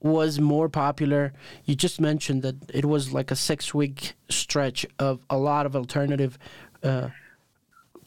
was 0.00 0.38
more 0.38 0.68
popular? 0.68 1.32
You 1.64 1.74
just 1.74 2.00
mentioned 2.00 2.42
that 2.42 2.56
it 2.72 2.84
was 2.84 3.12
like 3.12 3.30
a 3.30 3.36
six 3.36 3.72
week 3.72 4.14
stretch 4.28 4.86
of 4.98 5.20
a 5.30 5.38
lot 5.38 5.66
of 5.66 5.76
alternative 5.76 6.38
uh, 6.82 7.08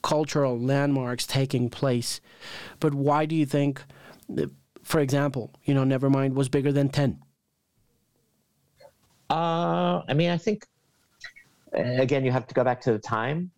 cultural 0.02 0.60
landmarks 0.60 1.26
taking 1.26 1.70
place. 1.70 2.22
But 2.80 2.94
why 2.94 3.26
do 3.26 3.36
you 3.36 3.46
think, 3.46 3.82
for 4.84 5.00
example, 5.00 5.52
you 5.64 5.74
know, 5.74 5.84
Nevermind 5.84 6.34
was 6.34 6.50
bigger 6.50 6.72
than 6.72 6.90
10? 6.90 7.20
Uh, 9.30 10.02
I 10.08 10.14
mean, 10.14 10.30
I 10.30 10.38
think 10.38 10.66
again, 11.74 12.24
you 12.24 12.32
have 12.32 12.48
to 12.48 12.54
go 12.54 12.64
back 12.64 12.82
to 12.82 12.92
the 12.94 13.00
time. 13.00 13.52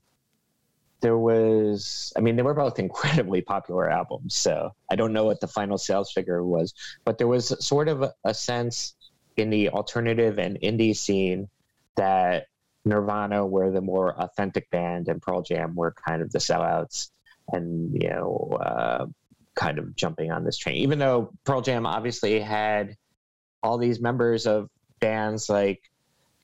There 1.01 1.18
was 1.18 2.13
i 2.18 2.20
mean 2.20 2.36
they 2.36 2.44
were 2.44 2.53
both 2.53 2.79
incredibly 2.88 3.41
popular 3.41 3.89
albums 3.89 4.36
so 4.36 4.72
i 4.91 4.96
don't 4.96 5.13
know 5.13 5.25
what 5.25 5.39
the 5.39 5.48
final 5.48 5.77
sales 5.77 6.12
figure 6.12 6.44
was 6.44 6.74
but 7.06 7.18
there 7.18 7.27
was 7.27 7.53
sort 7.65 7.88
of 7.88 8.12
a, 8.24 8.34
sense 8.34 8.96
in 9.38 9.50
the 9.50 9.70
alternative 9.70 10.38
and 10.38 10.60
indie 10.62 10.96
scene 10.96 11.48
that 11.96 12.48
nirvana 12.86 13.46
were 13.46 13.72
the 13.72 13.82
more 13.82 14.13
authentic 14.20 14.70
band 14.70 15.08
and 15.08 15.22
pearl 15.22 15.41
jam 15.41 15.75
were 15.75 15.94
kind 16.08 16.22
of 16.22 16.32
the 16.32 16.39
sellouts 16.39 17.10
and 17.51 17.94
you 18.01 18.10
know 18.10 18.58
uh, 18.62 19.06
kind 19.60 19.77
of 19.77 19.94
jumping 19.96 20.32
on 20.32 20.46
this 20.46 20.58
train. 20.58 20.77
Even 20.77 21.00
though 21.00 21.34
pearl 21.44 21.62
jam 21.62 21.86
obviously 21.86 22.39
had 22.39 22.96
all 23.62 23.77
these 23.77 24.00
members 24.00 24.48
of 24.48 24.70
bands 25.01 25.50
like 25.50 25.82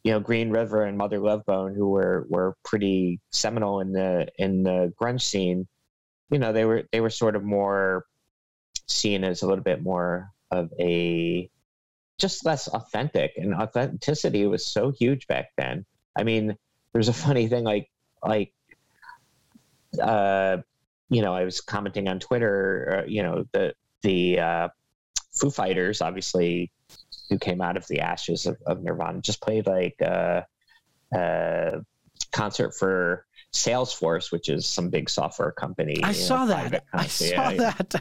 you 0.06 0.12
know 0.12 0.20
Green 0.20 0.52
River 0.52 0.84
and 0.84 0.98
Mother 0.98 1.20
Love 1.20 1.44
Bone, 1.46 1.74
who 1.74 1.90
were 1.90 2.28
were 2.30 2.56
pretty 2.64 3.20
seminal 3.32 3.80
in 3.80 3.92
the 3.92 4.28
in 4.38 4.62
the 4.62 4.94
grunge 5.02 5.24
scene, 5.24 5.68
you 6.30 6.38
know 6.38 6.54
they 6.54 6.64
were 6.64 6.84
they 6.92 7.02
were 7.02 7.10
sort 7.10 7.36
of 7.36 7.44
more 7.44 8.06
seen 8.88 9.24
as 9.24 9.42
a 9.42 9.48
little 9.48 9.64
bit 9.64 9.82
more 9.82 10.30
of 10.52 10.72
a 10.80 11.50
just 12.20 12.46
less 12.46 12.68
authentic 12.68 13.34
and 13.38 13.56
authenticity 13.56 14.46
was 14.46 14.66
so 14.66 14.92
huge 14.92 15.26
back 15.26 15.48
then. 15.58 15.84
I 16.16 16.24
mean, 16.24 16.56
there's 16.94 17.10
a 17.10 17.14
funny 17.14 17.48
thing 17.48 17.64
like 17.64 17.90
like 18.24 18.54
uh 20.00 20.58
you 21.10 21.24
know 21.24 21.34
I 21.34 21.46
was 21.46 21.62
commenting 21.62 22.08
on 22.08 22.20
Twitter, 22.20 23.02
uh, 23.02 23.10
you 23.10 23.24
know 23.24 23.46
the 23.54 23.74
the 24.04 24.40
uh, 24.40 24.70
Foo 25.34 25.50
Fighters 25.50 26.02
obviously 26.02 26.72
who 27.30 27.40
came 27.40 27.62
out 27.62 27.78
of 27.78 27.88
the 27.88 28.02
ashes 28.02 28.46
of, 28.46 28.58
of 28.66 28.84
Nirvana, 28.84 29.22
just 29.22 29.42
played 29.42 29.68
like 29.68 29.96
a, 30.02 30.46
a, 31.14 31.82
concert 32.32 32.74
for 32.76 33.26
Salesforce, 33.54 34.32
which 34.32 34.50
is 34.50 34.66
some 34.66 34.90
big 34.90 35.10
software 35.10 35.52
company. 35.52 36.04
I 36.04 36.12
saw 36.12 36.46
know, 36.46 36.48
that. 36.48 36.84
I 36.94 37.08
saw 37.08 37.50
yeah, 37.50 37.72
that. 37.72 37.96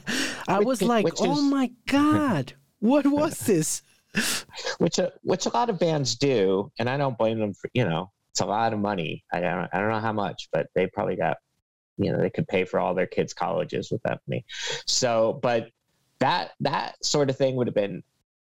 I 0.49 0.59
which, 0.59 0.67
was 0.67 0.83
like, 0.83 1.07
oh 1.21 1.41
my 1.43 1.71
god, 1.87 2.53
what 2.81 3.07
was 3.07 3.39
this? 3.41 3.83
which 4.79 4.99
uh, 4.99 5.11
which 5.23 5.47
a 5.47 5.51
lot 5.51 5.71
of 5.71 5.79
bands 5.79 6.15
do, 6.17 6.71
and 6.79 6.89
I 6.89 6.97
don't 6.97 7.19
blame 7.19 7.39
them 7.39 7.55
for 7.55 7.71
you 7.75 7.85
know 7.85 8.11
it's 8.33 8.41
a 8.41 8.47
lot 8.47 8.73
of 8.73 8.79
money. 8.79 9.25
I 9.33 9.41
don't 9.41 9.69
I 9.73 9.79
don't 9.79 9.91
know 9.91 10.01
how 10.01 10.13
much, 10.13 10.49
but 10.53 10.67
they 10.75 10.87
probably 10.89 11.17
got 11.17 11.37
you 11.97 12.13
know 12.13 12.19
they 12.19 12.31
could 12.31 12.49
pay 12.49 12.65
for 12.65 12.81
all 12.81 12.95
their 12.95 13.07
kids' 13.07 13.33
colleges 13.33 13.91
with 13.91 14.03
that 14.03 14.21
money. 14.27 14.45
So, 14.87 15.39
but 15.43 15.69
that 16.19 16.53
that 16.61 17.05
sort 17.05 17.31
of 17.31 17.37
thing 17.37 17.57
would 17.57 17.67
have 17.67 17.75
been 17.75 18.03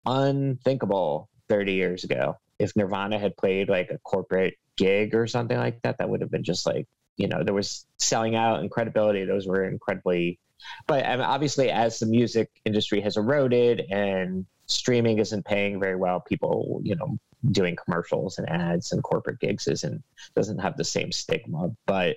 unthinkable 0.06 1.28
30 1.48 1.72
years 1.74 2.04
ago. 2.04 2.36
If 2.58 2.76
Nirvana 2.76 3.18
had 3.18 3.36
played 3.36 3.68
like 3.68 3.90
a 3.90 3.98
corporate 3.98 4.54
gig 4.76 5.14
or 5.14 5.26
something 5.26 5.56
like 5.56 5.82
that, 5.82 5.98
that 5.98 6.08
would 6.08 6.20
have 6.20 6.30
been 6.30 6.44
just 6.44 6.66
like, 6.66 6.86
you 7.16 7.28
know, 7.28 7.42
there 7.42 7.54
was 7.54 7.86
selling 7.98 8.36
out 8.36 8.60
and 8.60 8.70
credibility. 8.70 9.24
Those 9.24 9.46
were 9.46 9.64
incredibly, 9.64 10.38
but 10.86 11.04
um, 11.06 11.20
obviously, 11.20 11.70
as 11.70 11.98
the 11.98 12.06
music 12.06 12.50
industry 12.64 13.00
has 13.00 13.16
eroded 13.16 13.80
and 13.90 14.46
streaming 14.66 15.18
isn't 15.18 15.44
paying 15.44 15.80
very 15.80 15.96
well, 15.96 16.20
people, 16.20 16.80
you 16.84 16.94
know, 16.96 17.18
doing 17.50 17.76
commercials 17.76 18.38
and 18.38 18.48
ads 18.48 18.92
and 18.92 19.02
corporate 19.02 19.40
gigs 19.40 19.66
isn't 19.68 20.02
doesn't 20.34 20.58
have 20.58 20.76
the 20.76 20.84
same 20.84 21.12
stigma. 21.12 21.70
But 21.86 22.16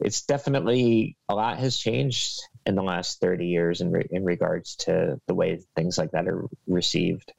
it's 0.00 0.22
definitely 0.22 1.16
a 1.28 1.34
lot 1.34 1.58
has 1.58 1.76
changed 1.76 2.40
in 2.68 2.74
the 2.74 2.82
last 2.82 3.20
30 3.20 3.46
years 3.46 3.80
in, 3.80 3.90
re- 3.90 4.06
in 4.10 4.24
regards 4.24 4.76
to 4.76 5.18
the 5.26 5.34
way 5.34 5.58
things 5.74 5.96
like 5.96 6.10
that 6.12 6.28
are 6.28 6.44
received. 6.66 7.32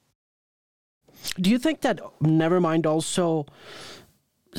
Do 1.40 1.52
you 1.52 1.60
think 1.60 1.82
that 1.82 2.02
Nevermind 2.22 2.88
also 2.88 3.46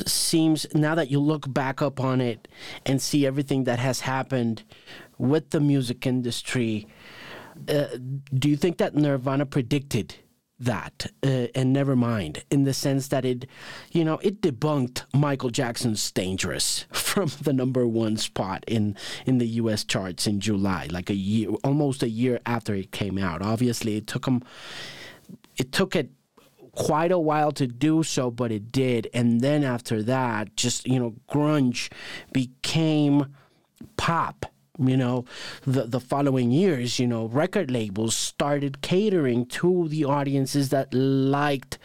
seems, 0.06 0.66
now 0.72 0.94
that 0.94 1.10
you 1.10 1.18
look 1.18 1.52
back 1.52 1.82
up 1.82 1.98
on 1.98 2.20
it 2.20 2.46
and 2.86 3.02
see 3.02 3.26
everything 3.26 3.64
that 3.64 3.80
has 3.80 4.00
happened 4.00 4.62
with 5.18 5.50
the 5.50 5.58
music 5.58 6.06
industry, 6.06 6.86
uh, 7.68 7.86
do 8.32 8.48
you 8.48 8.56
think 8.56 8.78
that 8.78 8.94
Nirvana 8.94 9.46
predicted 9.46 10.14
that 10.60 11.06
uh, 11.24 11.46
and 11.54 11.72
never 11.72 11.96
mind 11.96 12.44
in 12.50 12.64
the 12.64 12.74
sense 12.74 13.08
that 13.08 13.24
it 13.24 13.46
you 13.90 14.04
know 14.04 14.18
it 14.18 14.42
debunked 14.42 15.04
Michael 15.14 15.48
Jackson's 15.48 16.12
Dangerous 16.12 16.84
from 16.92 17.30
the 17.42 17.52
number 17.52 17.86
1 17.86 18.18
spot 18.18 18.62
in 18.68 18.94
in 19.24 19.38
the 19.38 19.46
US 19.46 19.84
charts 19.84 20.26
in 20.26 20.38
July 20.38 20.86
like 20.90 21.08
a 21.08 21.14
year 21.14 21.48
almost 21.64 22.02
a 22.02 22.08
year 22.08 22.40
after 22.44 22.74
it 22.74 22.92
came 22.92 23.16
out. 23.18 23.42
Obviously 23.42 23.96
it 23.96 24.06
took 24.06 24.26
him 24.26 24.42
it 25.56 25.72
took 25.72 25.96
it 25.96 26.10
quite 26.72 27.10
a 27.10 27.18
while 27.18 27.52
to 27.52 27.66
do 27.66 28.02
so 28.02 28.30
but 28.30 28.52
it 28.52 28.70
did. 28.70 29.08
And 29.14 29.40
then 29.40 29.64
after 29.64 30.02
that 30.02 30.56
just 30.56 30.86
you 30.86 30.98
know 30.98 31.14
grunge 31.30 31.90
became 32.32 33.34
pop 33.96 34.46
you 34.78 34.96
know, 34.96 35.24
the, 35.62 35.84
the 35.84 36.00
following 36.00 36.50
years, 36.50 36.98
you 36.98 37.06
know, 37.06 37.26
record 37.26 37.70
labels 37.70 38.14
started 38.14 38.80
catering 38.80 39.46
to 39.46 39.88
the 39.88 40.04
audiences 40.04 40.68
that 40.70 40.92
liked 40.94 41.78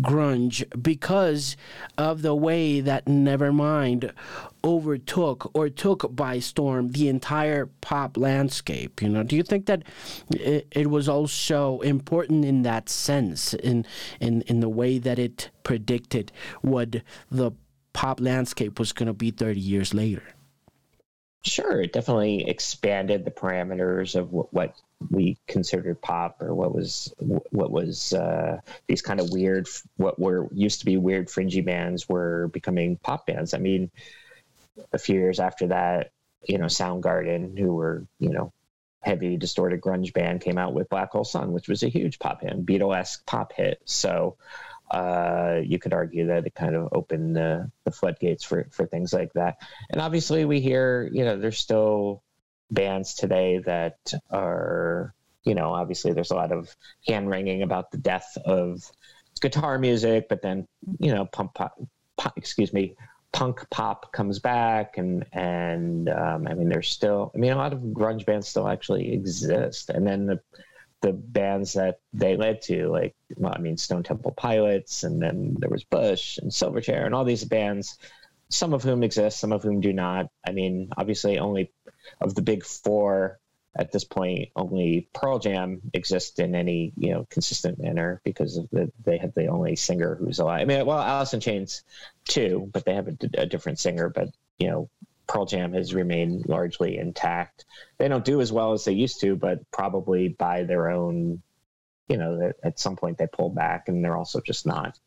grunge 0.00 0.64
because 0.82 1.56
of 1.98 2.22
the 2.22 2.34
way 2.34 2.80
that 2.80 3.04
Nevermind 3.04 4.12
overtook 4.64 5.50
or 5.54 5.68
took 5.68 6.14
by 6.14 6.38
storm 6.38 6.92
the 6.92 7.08
entire 7.08 7.66
pop 7.80 8.16
landscape. 8.16 9.00
You 9.02 9.08
know, 9.10 9.22
do 9.22 9.36
you 9.36 9.42
think 9.42 9.66
that 9.66 9.84
it, 10.30 10.66
it 10.70 10.90
was 10.90 11.08
also 11.08 11.80
important 11.80 12.44
in 12.44 12.62
that 12.62 12.88
sense, 12.88 13.54
in, 13.54 13.86
in, 14.18 14.42
in 14.42 14.60
the 14.60 14.68
way 14.68 14.98
that 14.98 15.18
it 15.18 15.50
predicted 15.62 16.32
what 16.62 16.96
the 17.30 17.52
pop 17.92 18.20
landscape 18.20 18.78
was 18.78 18.92
going 18.92 19.06
to 19.06 19.12
be 19.12 19.30
30 19.30 19.60
years 19.60 19.94
later? 19.94 20.22
Sure, 21.42 21.80
it 21.80 21.92
definitely 21.92 22.46
expanded 22.48 23.24
the 23.24 23.30
parameters 23.30 24.14
of 24.14 24.30
what, 24.30 24.52
what 24.52 24.76
we 25.10 25.38
considered 25.48 26.00
pop 26.02 26.42
or 26.42 26.54
what 26.54 26.74
was 26.74 27.14
what 27.18 27.70
was 27.70 28.12
uh, 28.12 28.60
these 28.86 29.00
kind 29.00 29.20
of 29.20 29.30
weird 29.30 29.66
what 29.96 30.18
were 30.18 30.48
used 30.52 30.80
to 30.80 30.84
be 30.84 30.98
weird 30.98 31.30
fringy 31.30 31.62
bands 31.62 32.06
were 32.08 32.48
becoming 32.48 32.96
pop 32.96 33.26
bands. 33.26 33.54
I 33.54 33.58
mean, 33.58 33.90
a 34.92 34.98
few 34.98 35.14
years 35.14 35.40
after 35.40 35.68
that, 35.68 36.10
you 36.46 36.58
know, 36.58 36.66
Soundgarden, 36.66 37.58
who 37.58 37.74
were 37.74 38.04
you 38.18 38.30
know 38.30 38.52
heavy 39.00 39.38
distorted 39.38 39.80
grunge 39.80 40.12
band, 40.12 40.42
came 40.42 40.58
out 40.58 40.74
with 40.74 40.90
Black 40.90 41.10
Hole 41.12 41.24
Sun, 41.24 41.52
which 41.52 41.68
was 41.68 41.82
a 41.82 41.88
huge 41.88 42.18
pop 42.18 42.42
hit, 42.42 42.66
Beatlesque 42.66 43.24
pop 43.24 43.54
hit. 43.54 43.80
So 43.86 44.36
uh, 44.90 45.60
you 45.64 45.78
could 45.78 45.92
argue 45.92 46.26
that 46.26 46.46
it 46.46 46.54
kind 46.54 46.74
of 46.74 46.88
opened 46.92 47.36
the, 47.36 47.70
the 47.84 47.90
floodgates 47.90 48.44
for, 48.44 48.66
for 48.70 48.86
things 48.86 49.12
like 49.12 49.32
that. 49.34 49.58
And 49.90 50.00
obviously, 50.00 50.44
we 50.44 50.60
hear, 50.60 51.08
you 51.12 51.24
know, 51.24 51.38
there's 51.38 51.58
still 51.58 52.22
bands 52.70 53.14
today 53.14 53.58
that 53.58 53.98
are, 54.30 55.14
you 55.44 55.54
know, 55.54 55.72
obviously 55.72 56.12
there's 56.12 56.30
a 56.30 56.36
lot 56.36 56.52
of 56.52 56.74
hand 57.06 57.30
wringing 57.30 57.62
about 57.62 57.90
the 57.90 57.98
death 57.98 58.36
of 58.44 58.82
guitar 59.40 59.78
music, 59.78 60.28
but 60.28 60.42
then, 60.42 60.66
you 60.98 61.14
know, 61.14 61.24
pump 61.24 61.54
pop, 61.54 61.80
pop 62.16 62.36
excuse 62.36 62.72
me, 62.72 62.96
punk 63.32 63.64
pop 63.70 64.12
comes 64.12 64.38
back 64.38 64.98
and 64.98 65.24
and 65.32 66.08
um, 66.08 66.48
I 66.48 66.54
mean 66.54 66.68
there's 66.68 66.88
still 66.88 67.30
I 67.34 67.38
mean 67.38 67.52
a 67.52 67.56
lot 67.56 67.72
of 67.72 67.78
grunge 67.78 68.26
bands 68.26 68.48
still 68.48 68.66
actually 68.66 69.12
exist 69.12 69.88
and 69.88 70.06
then 70.06 70.26
the 70.26 70.40
the 71.02 71.12
bands 71.12 71.74
that 71.74 72.00
they 72.12 72.36
led 72.36 72.62
to, 72.62 72.88
like 72.88 73.14
well, 73.36 73.54
I 73.54 73.60
mean 73.60 73.76
Stone 73.76 74.02
Temple 74.02 74.32
Pilots, 74.32 75.02
and 75.02 75.20
then 75.20 75.56
there 75.58 75.70
was 75.70 75.84
Bush 75.84 76.38
and 76.38 76.50
Silverchair, 76.50 77.04
and 77.04 77.14
all 77.14 77.24
these 77.24 77.44
bands, 77.44 77.98
some 78.48 78.74
of 78.74 78.82
whom 78.82 79.02
exist, 79.02 79.40
some 79.40 79.52
of 79.52 79.62
whom 79.62 79.80
do 79.80 79.92
not. 79.92 80.30
I 80.46 80.52
mean, 80.52 80.90
obviously, 80.96 81.38
only 81.38 81.72
of 82.20 82.34
the 82.34 82.42
big 82.42 82.64
four 82.64 83.38
at 83.76 83.92
this 83.92 84.04
point, 84.04 84.48
only 84.56 85.08
Pearl 85.12 85.38
Jam 85.38 85.80
exists 85.94 86.38
in 86.38 86.54
any 86.54 86.92
you 86.96 87.12
know 87.12 87.26
consistent 87.30 87.78
manner 87.80 88.20
because 88.24 88.56
of 88.56 88.68
the, 88.70 88.90
they 89.04 89.18
have 89.18 89.34
the 89.34 89.46
only 89.46 89.76
singer 89.76 90.16
who's 90.16 90.38
alive. 90.38 90.62
I 90.62 90.64
mean, 90.64 90.86
well, 90.86 90.98
Alice 90.98 91.34
in 91.34 91.40
Chains 91.40 91.82
too, 92.26 92.68
but 92.72 92.84
they 92.84 92.94
have 92.94 93.08
a, 93.08 93.16
a 93.38 93.46
different 93.46 93.78
singer. 93.78 94.08
But 94.08 94.28
you 94.58 94.68
know, 94.68 94.90
Pearl 95.30 95.46
Jam 95.46 95.74
has 95.74 95.94
remained 95.94 96.48
largely 96.48 96.98
intact. 96.98 97.64
They 97.98 98.08
don't 98.08 98.24
do 98.24 98.40
as 98.40 98.52
well 98.52 98.72
as 98.72 98.84
they 98.84 98.92
used 98.92 99.20
to, 99.20 99.36
but 99.36 99.60
probably 99.70 100.26
by 100.26 100.64
their 100.64 100.90
own, 100.90 101.40
you 102.08 102.16
know, 102.16 102.52
at 102.64 102.80
some 102.80 102.96
point 102.96 103.16
they 103.16 103.28
pull 103.28 103.50
back 103.50 103.86
and 103.86 104.04
they're 104.04 104.16
also 104.16 104.40
just 104.40 104.66
not. 104.66 104.98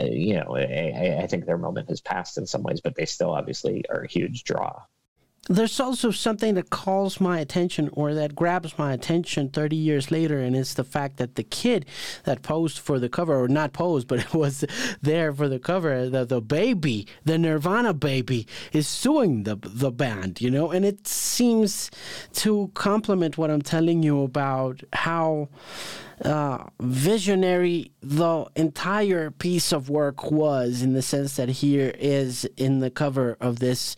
Uh, 0.00 0.04
you 0.04 0.34
know, 0.34 0.56
I, 0.56 1.18
I 1.20 1.26
think 1.26 1.46
their 1.46 1.58
moment 1.58 1.88
has 1.88 2.00
passed 2.00 2.38
in 2.38 2.46
some 2.46 2.62
ways, 2.62 2.80
but 2.80 2.94
they 2.94 3.06
still 3.06 3.32
obviously 3.32 3.82
are 3.90 4.02
a 4.02 4.08
huge 4.08 4.44
draw 4.44 4.82
there's 5.48 5.78
also 5.78 6.10
something 6.10 6.54
that 6.54 6.70
calls 6.70 7.20
my 7.20 7.38
attention 7.38 7.88
or 7.92 8.14
that 8.14 8.34
grabs 8.34 8.78
my 8.78 8.92
attention 8.92 9.48
30 9.48 9.76
years 9.76 10.10
later, 10.10 10.40
and 10.40 10.56
it's 10.56 10.74
the 10.74 10.84
fact 10.84 11.18
that 11.18 11.36
the 11.36 11.44
kid 11.44 11.86
that 12.24 12.42
posed 12.42 12.78
for 12.78 12.98
the 12.98 13.08
cover, 13.08 13.42
or 13.42 13.48
not 13.48 13.72
posed, 13.72 14.08
but 14.08 14.18
it 14.26 14.34
was 14.34 14.64
there 15.02 15.32
for 15.32 15.48
the 15.48 15.58
cover, 15.58 16.08
the, 16.08 16.24
the 16.24 16.40
baby, 16.40 17.06
the 17.24 17.38
Nirvana 17.38 17.94
baby, 17.94 18.46
is 18.72 18.88
suing 18.88 19.44
the, 19.44 19.56
the 19.62 19.90
band, 19.90 20.40
you 20.40 20.50
know, 20.50 20.70
and 20.70 20.84
it 20.84 21.06
seems 21.06 21.90
to 22.32 22.70
complement 22.74 23.38
what 23.38 23.50
I'm 23.50 23.62
telling 23.62 24.02
you 24.02 24.22
about 24.22 24.82
how 24.92 25.48
uh, 26.24 26.64
visionary 26.80 27.92
the 28.00 28.46
entire 28.56 29.30
piece 29.30 29.72
of 29.72 29.90
work 29.90 30.30
was 30.30 30.80
in 30.80 30.94
the 30.94 31.02
sense 31.02 31.36
that 31.36 31.48
here 31.48 31.92
is 31.98 32.44
in 32.56 32.80
the 32.80 32.90
cover 32.90 33.36
of 33.40 33.58
this 33.58 33.96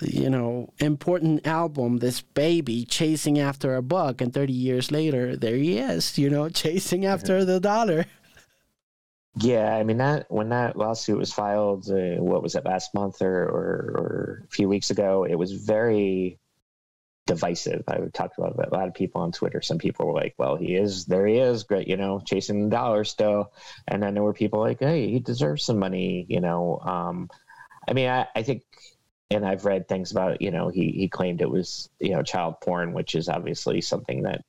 you 0.00 0.28
know 0.28 0.72
important 0.78 1.46
album 1.46 1.98
this 1.98 2.20
baby 2.20 2.84
chasing 2.84 3.38
after 3.38 3.74
a 3.74 3.82
buck 3.82 4.20
and 4.20 4.34
30 4.34 4.52
years 4.52 4.90
later 4.90 5.34
there 5.34 5.56
he 5.56 5.78
is 5.78 6.18
you 6.18 6.28
know 6.28 6.48
chasing 6.50 7.06
after 7.06 7.44
the 7.44 7.58
dollar 7.58 8.04
yeah 9.36 9.76
i 9.76 9.82
mean 9.82 9.96
that 9.96 10.26
when 10.30 10.50
that 10.50 10.76
lawsuit 10.76 11.18
was 11.18 11.32
filed 11.32 11.90
uh, 11.90 12.22
what 12.22 12.42
was 12.42 12.54
it 12.54 12.64
last 12.64 12.92
month 12.94 13.22
or, 13.22 13.44
or, 13.44 13.94
or 13.96 14.42
a 14.44 14.48
few 14.48 14.68
weeks 14.68 14.90
ago 14.90 15.24
it 15.24 15.36
was 15.36 15.52
very 15.52 16.38
divisive. 17.26 17.82
I 17.88 17.98
talked 18.12 18.38
about. 18.38 18.56
A 18.56 18.74
lot 18.74 18.88
of 18.88 18.94
people 18.94 19.20
on 19.20 19.32
Twitter. 19.32 19.60
Some 19.60 19.78
people 19.78 20.06
were 20.06 20.14
like, 20.14 20.34
"Well, 20.38 20.56
he 20.56 20.76
is 20.76 21.04
there. 21.04 21.26
He 21.26 21.38
is 21.38 21.64
great, 21.64 21.88
you 21.88 21.96
know, 21.96 22.20
chasing 22.24 22.64
the 22.64 22.70
dollar 22.70 23.04
still." 23.04 23.52
And 23.88 24.02
then 24.02 24.14
there 24.14 24.22
were 24.22 24.32
people 24.32 24.60
like, 24.60 24.78
"Hey, 24.78 25.10
he 25.10 25.18
deserves 25.18 25.64
some 25.64 25.78
money," 25.78 26.24
you 26.28 26.40
know. 26.40 26.78
Um, 26.78 27.28
I 27.88 27.92
mean, 27.92 28.08
I, 28.08 28.26
I 28.34 28.42
think, 28.42 28.62
and 29.30 29.44
I've 29.44 29.64
read 29.64 29.88
things 29.88 30.12
about, 30.12 30.40
you 30.40 30.50
know, 30.50 30.68
he 30.68 30.92
he 30.92 31.08
claimed 31.08 31.40
it 31.40 31.50
was, 31.50 31.90
you 32.00 32.10
know, 32.10 32.22
child 32.22 32.60
porn, 32.62 32.92
which 32.92 33.14
is 33.14 33.28
obviously 33.28 33.80
something 33.80 34.22
that 34.22 34.44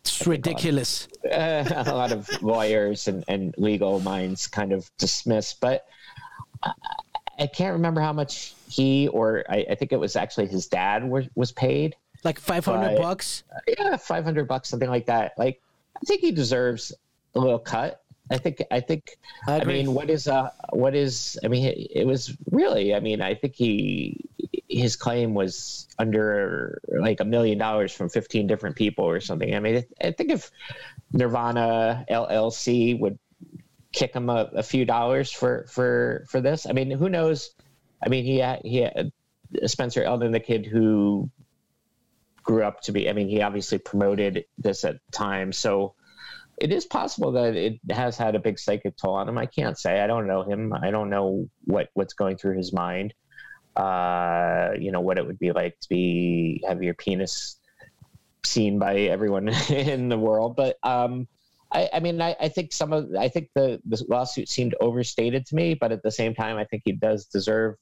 it's 0.00 0.26
ridiculous. 0.26 1.08
A 1.24 1.62
lot, 1.62 1.70
of, 1.70 1.88
uh, 1.88 1.92
a 1.92 1.94
lot 1.94 2.12
of 2.12 2.42
lawyers 2.42 3.08
and, 3.08 3.24
and 3.28 3.54
legal 3.56 4.00
minds 4.00 4.46
kind 4.46 4.72
of 4.72 4.90
dismiss, 4.98 5.54
but. 5.54 5.86
I, 6.62 6.72
I 7.38 7.46
can't 7.46 7.74
remember 7.74 8.00
how 8.00 8.14
much 8.14 8.54
he 8.66 9.08
or 9.08 9.44
I, 9.48 9.66
I, 9.70 9.74
think 9.74 9.92
it 9.92 10.00
was 10.00 10.16
actually 10.16 10.46
his 10.46 10.68
dad 10.68 11.06
was, 11.06 11.26
was 11.34 11.52
paid 11.52 11.94
like 12.26 12.38
500 12.38 12.98
bucks? 12.98 13.44
Yeah, 13.66 13.96
500 13.96 14.46
bucks, 14.46 14.68
something 14.68 14.90
like 14.90 15.06
that. 15.06 15.32
Like, 15.38 15.62
I 15.96 16.00
think 16.04 16.20
he 16.20 16.32
deserves 16.32 16.92
a 17.34 17.38
little 17.38 17.58
cut. 17.58 18.02
I 18.30 18.38
think, 18.38 18.62
I 18.70 18.80
think, 18.80 19.16
I, 19.46 19.60
I 19.60 19.64
mean, 19.64 19.94
what 19.94 20.10
is, 20.10 20.26
uh, 20.26 20.50
what 20.70 20.96
is, 20.96 21.38
I 21.44 21.48
mean, 21.48 21.72
it, 21.94 22.06
was 22.06 22.36
really, 22.50 22.92
I 22.92 23.00
mean, 23.00 23.20
I 23.20 23.34
think 23.34 23.54
he, 23.54 24.28
his 24.68 24.96
claim 24.96 25.32
was 25.32 25.86
under 25.98 26.80
like 26.88 27.20
a 27.20 27.24
million 27.24 27.56
dollars 27.56 27.92
from 27.92 28.08
15 28.08 28.48
different 28.48 28.74
people 28.74 29.04
or 29.04 29.20
something. 29.20 29.54
I 29.54 29.60
mean, 29.60 29.84
I 30.02 30.10
think 30.10 30.32
if 30.32 30.50
Nirvana 31.12 32.04
LLC 32.10 32.98
would 32.98 33.16
kick 33.92 34.12
him 34.12 34.28
a, 34.28 34.50
a 34.54 34.62
few 34.62 34.84
dollars 34.84 35.30
for, 35.30 35.66
for, 35.70 36.24
for 36.28 36.40
this, 36.40 36.66
I 36.68 36.72
mean, 36.72 36.90
who 36.90 37.08
knows? 37.08 37.54
I 38.04 38.08
mean, 38.08 38.24
he 38.24 38.38
had, 38.38 38.60
he 38.64 38.78
had 38.78 39.12
Spencer 39.66 40.02
Elden, 40.02 40.32
the 40.32 40.40
kid 40.40 40.66
who 40.66 41.30
grew 42.46 42.64
up 42.64 42.80
to 42.82 42.92
be. 42.92 43.10
I 43.10 43.12
mean, 43.12 43.28
he 43.28 43.42
obviously 43.42 43.78
promoted 43.78 44.46
this 44.56 44.84
at 44.84 44.96
times, 45.12 45.58
so 45.58 45.94
it 46.58 46.72
is 46.72 46.86
possible 46.86 47.32
that 47.32 47.54
it 47.54 47.78
has 47.90 48.16
had 48.16 48.34
a 48.34 48.38
big 48.38 48.58
psychic 48.58 48.96
toll 48.96 49.14
on 49.14 49.28
him. 49.28 49.36
I 49.36 49.46
can't 49.46 49.78
say. 49.78 50.00
I 50.00 50.06
don't 50.06 50.26
know 50.26 50.42
him. 50.42 50.72
I 50.72 50.90
don't 50.90 51.10
know 51.10 51.48
what 51.64 51.90
what's 51.92 52.14
going 52.14 52.38
through 52.38 52.56
his 52.56 52.72
mind. 52.72 53.12
Uh, 53.76 54.70
you 54.78 54.90
know 54.90 55.00
what 55.00 55.18
it 55.18 55.26
would 55.26 55.38
be 55.38 55.52
like 55.52 55.78
to 55.80 55.88
be 55.90 56.64
have 56.66 56.82
your 56.82 56.94
penis 56.94 57.58
seen 58.44 58.78
by 58.78 58.96
everyone 58.96 59.48
in 59.68 60.08
the 60.08 60.18
world, 60.18 60.56
but 60.56 60.78
um, 60.82 61.28
I, 61.72 61.90
I, 61.94 62.00
mean, 62.00 62.22
I, 62.22 62.36
I, 62.40 62.48
think 62.48 62.72
some 62.72 62.92
of 62.92 63.08
I 63.18 63.28
think 63.28 63.50
the, 63.54 63.80
the 63.84 64.02
lawsuit 64.08 64.48
seemed 64.48 64.74
overstated 64.80 65.44
to 65.46 65.54
me, 65.56 65.74
but 65.74 65.90
at 65.90 66.02
the 66.02 66.12
same 66.12 66.32
time, 66.32 66.56
I 66.56 66.64
think 66.64 66.82
he 66.84 66.92
does 66.92 67.26
deserve 67.26 67.74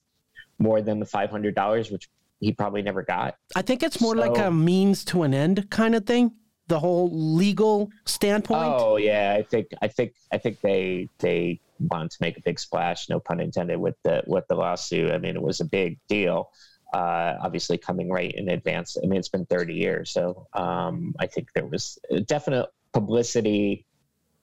more 0.59 0.81
than 0.81 1.01
the 1.01 1.07
five 1.07 1.31
hundred 1.31 1.55
dollars, 1.55 1.91
which 1.91 2.09
he 2.41 2.53
probably 2.53 2.83
never 2.83 3.03
got. 3.03 3.37
I 3.57 3.63
think 3.63 3.83
it's 3.83 4.01
more 4.01 4.15
so, 4.15 4.21
like 4.21 4.39
a 4.39 4.51
means 4.51 5.05
to 5.07 5.23
an 5.23 5.35
end 5.35 5.71
kind 5.71 5.95
of 5.95 6.07
thing. 6.07 6.33
The 6.67 6.81
whole 6.81 7.11
legal 7.13 7.91
standpoint. 8.07 8.75
Oh 8.75 8.97
yeah, 8.97 9.37
I 9.39 9.43
think 9.43 9.69
I 9.83 9.89
think 9.89 10.15
I 10.33 10.39
think 10.39 10.61
they 10.63 11.11
they 11.19 11.61
wanted 11.79 12.11
to 12.13 12.17
make 12.21 12.39
a 12.39 12.41
big 12.43 12.59
splash, 12.59 13.09
no 13.11 13.21
pun 13.21 13.41
intended, 13.41 13.79
with 13.79 13.97
the 14.03 14.23
with 14.27 14.47
the 14.49 14.55
lawsuit. 14.55 15.11
I 15.11 15.19
mean, 15.19 15.37
it 15.37 15.43
was 15.43 15.61
a 15.61 15.67
big 15.67 15.99
deal. 16.09 16.51
Uh, 16.95 17.37
obviously, 17.43 17.77
coming 17.77 18.09
right 18.09 18.33
in 18.33 18.49
advance. 18.49 18.97
I 19.03 19.07
mean, 19.07 19.19
it's 19.19 19.29
been 19.29 19.47
30 19.47 19.75
years, 19.75 20.11
so 20.11 20.47
um, 20.55 21.15
I 21.19 21.27
think 21.27 21.49
there 21.55 21.67
was 21.67 21.99
a 22.11 22.21
definite 22.21 22.67
publicity 22.93 23.85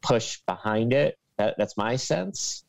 push 0.01 0.41
behind 0.45 0.91
it. 0.91 1.17
That, 1.37 1.55
that's 1.57 1.77
my 1.77 1.95
sense 1.95 2.65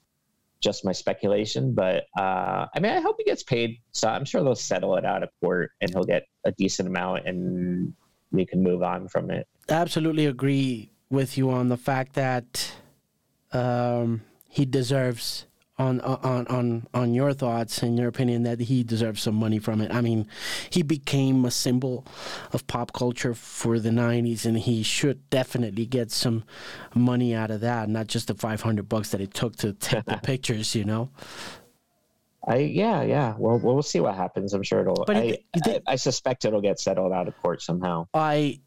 just 0.62 0.84
my 0.84 0.92
speculation, 0.92 1.74
but 1.74 2.04
uh, 2.16 2.66
I 2.74 2.80
mean, 2.80 2.92
I 2.92 3.00
hope 3.00 3.16
he 3.18 3.24
gets 3.24 3.42
paid. 3.42 3.78
So 3.92 4.08
I'm 4.08 4.24
sure 4.24 4.42
they'll 4.42 4.54
settle 4.54 4.96
it 4.96 5.04
out 5.04 5.22
of 5.22 5.28
court, 5.40 5.72
and 5.80 5.90
he'll 5.90 6.04
get 6.04 6.24
a 6.44 6.52
decent 6.52 6.88
amount, 6.88 7.26
and 7.26 7.92
we 8.30 8.46
can 8.46 8.62
move 8.62 8.82
on 8.82 9.08
from 9.08 9.30
it. 9.30 9.46
Absolutely 9.68 10.26
agree 10.26 10.90
with 11.10 11.36
you 11.36 11.50
on 11.50 11.68
the 11.68 11.76
fact 11.76 12.14
that 12.14 12.72
um, 13.52 14.22
he 14.48 14.64
deserves 14.64 15.46
on 15.82 16.00
uh, 16.00 16.18
on 16.22 16.46
on 16.46 16.86
on 16.94 17.14
your 17.14 17.32
thoughts 17.32 17.82
and 17.82 17.98
your 17.98 18.08
opinion 18.08 18.42
that 18.44 18.60
he 18.60 18.82
deserves 18.82 19.22
some 19.22 19.34
money 19.34 19.58
from 19.58 19.80
it. 19.80 19.92
I 19.92 20.00
mean, 20.00 20.26
he 20.70 20.82
became 20.82 21.44
a 21.44 21.50
symbol 21.50 22.06
of 22.52 22.66
pop 22.66 22.92
culture 22.92 23.34
for 23.34 23.78
the 23.78 23.90
'90s, 23.90 24.46
and 24.46 24.58
he 24.58 24.82
should 24.82 25.28
definitely 25.30 25.86
get 25.86 26.10
some 26.10 26.44
money 26.94 27.34
out 27.34 27.50
of 27.50 27.60
that, 27.60 27.88
not 27.88 28.06
just 28.06 28.28
the 28.28 28.34
500 28.34 28.88
bucks 28.88 29.10
that 29.10 29.20
it 29.20 29.34
took 29.34 29.56
to 29.56 29.72
take 29.74 30.04
the 30.04 30.16
pictures. 30.22 30.74
You 30.74 30.84
know. 30.84 31.10
I 32.46 32.56
yeah 32.56 33.02
yeah. 33.02 33.34
Well, 33.38 33.58
we'll 33.58 33.82
see 33.82 34.00
what 34.00 34.14
happens. 34.14 34.52
I'm 34.54 34.62
sure 34.62 34.80
it'll. 34.80 35.04
But 35.06 35.16
I, 35.16 35.38
I, 35.64 35.80
I 35.86 35.96
suspect 35.96 36.44
it'll 36.44 36.60
get 36.60 36.80
settled 36.80 37.12
out 37.12 37.28
of 37.28 37.36
court 37.40 37.62
somehow. 37.62 38.06
I 38.14 38.60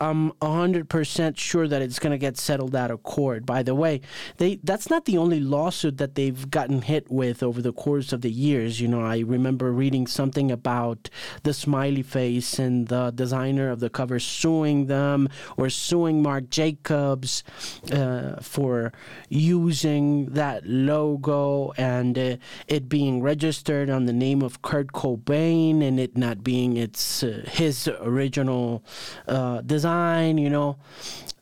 I'm 0.00 0.32
100% 0.40 1.36
sure 1.36 1.68
that 1.68 1.82
it's 1.82 1.98
going 1.98 2.12
to 2.12 2.18
get 2.18 2.38
settled 2.38 2.74
out 2.74 2.90
of 2.90 3.02
court. 3.02 3.44
By 3.44 3.62
the 3.62 3.74
way, 3.74 4.00
they 4.38 4.58
that's 4.64 4.88
not 4.88 5.04
the 5.04 5.18
only 5.18 5.40
lawsuit 5.40 5.98
that 5.98 6.14
they've 6.14 6.50
gotten 6.50 6.80
hit 6.80 7.10
with 7.10 7.42
over 7.42 7.60
the 7.60 7.72
course 7.72 8.10
of 8.14 8.22
the 8.22 8.30
years. 8.30 8.80
You 8.80 8.88
know, 8.88 9.02
I 9.02 9.18
remember 9.18 9.70
reading 9.70 10.06
something 10.06 10.50
about 10.50 11.10
the 11.42 11.52
smiley 11.52 12.02
face 12.02 12.58
and 12.58 12.88
the 12.88 13.10
designer 13.10 13.68
of 13.70 13.80
the 13.80 13.90
cover 13.90 14.18
suing 14.18 14.86
them 14.86 15.28
or 15.58 15.68
suing 15.68 16.22
Marc 16.22 16.48
Jacobs 16.48 17.44
uh, 17.92 18.36
for 18.40 18.92
using 19.28 20.30
that 20.30 20.66
logo 20.66 21.72
and 21.76 22.18
uh, 22.18 22.36
it 22.68 22.88
being 22.88 23.20
registered 23.20 23.90
on 23.90 24.06
the 24.06 24.14
name 24.14 24.40
of 24.40 24.62
Kurt 24.62 24.92
Cobain 24.92 25.82
and 25.86 26.00
it 26.00 26.16
not 26.16 26.42
being 26.42 26.78
its 26.78 27.22
uh, 27.22 27.44
his 27.46 27.86
original 28.00 28.82
uh, 29.28 29.60
design 29.60 29.89
you 30.38 30.50
know. 30.50 30.76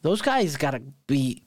Those 0.03 0.23
guys 0.23 0.57
got 0.57 0.73
to 0.73 0.83
be, 1.07 1.43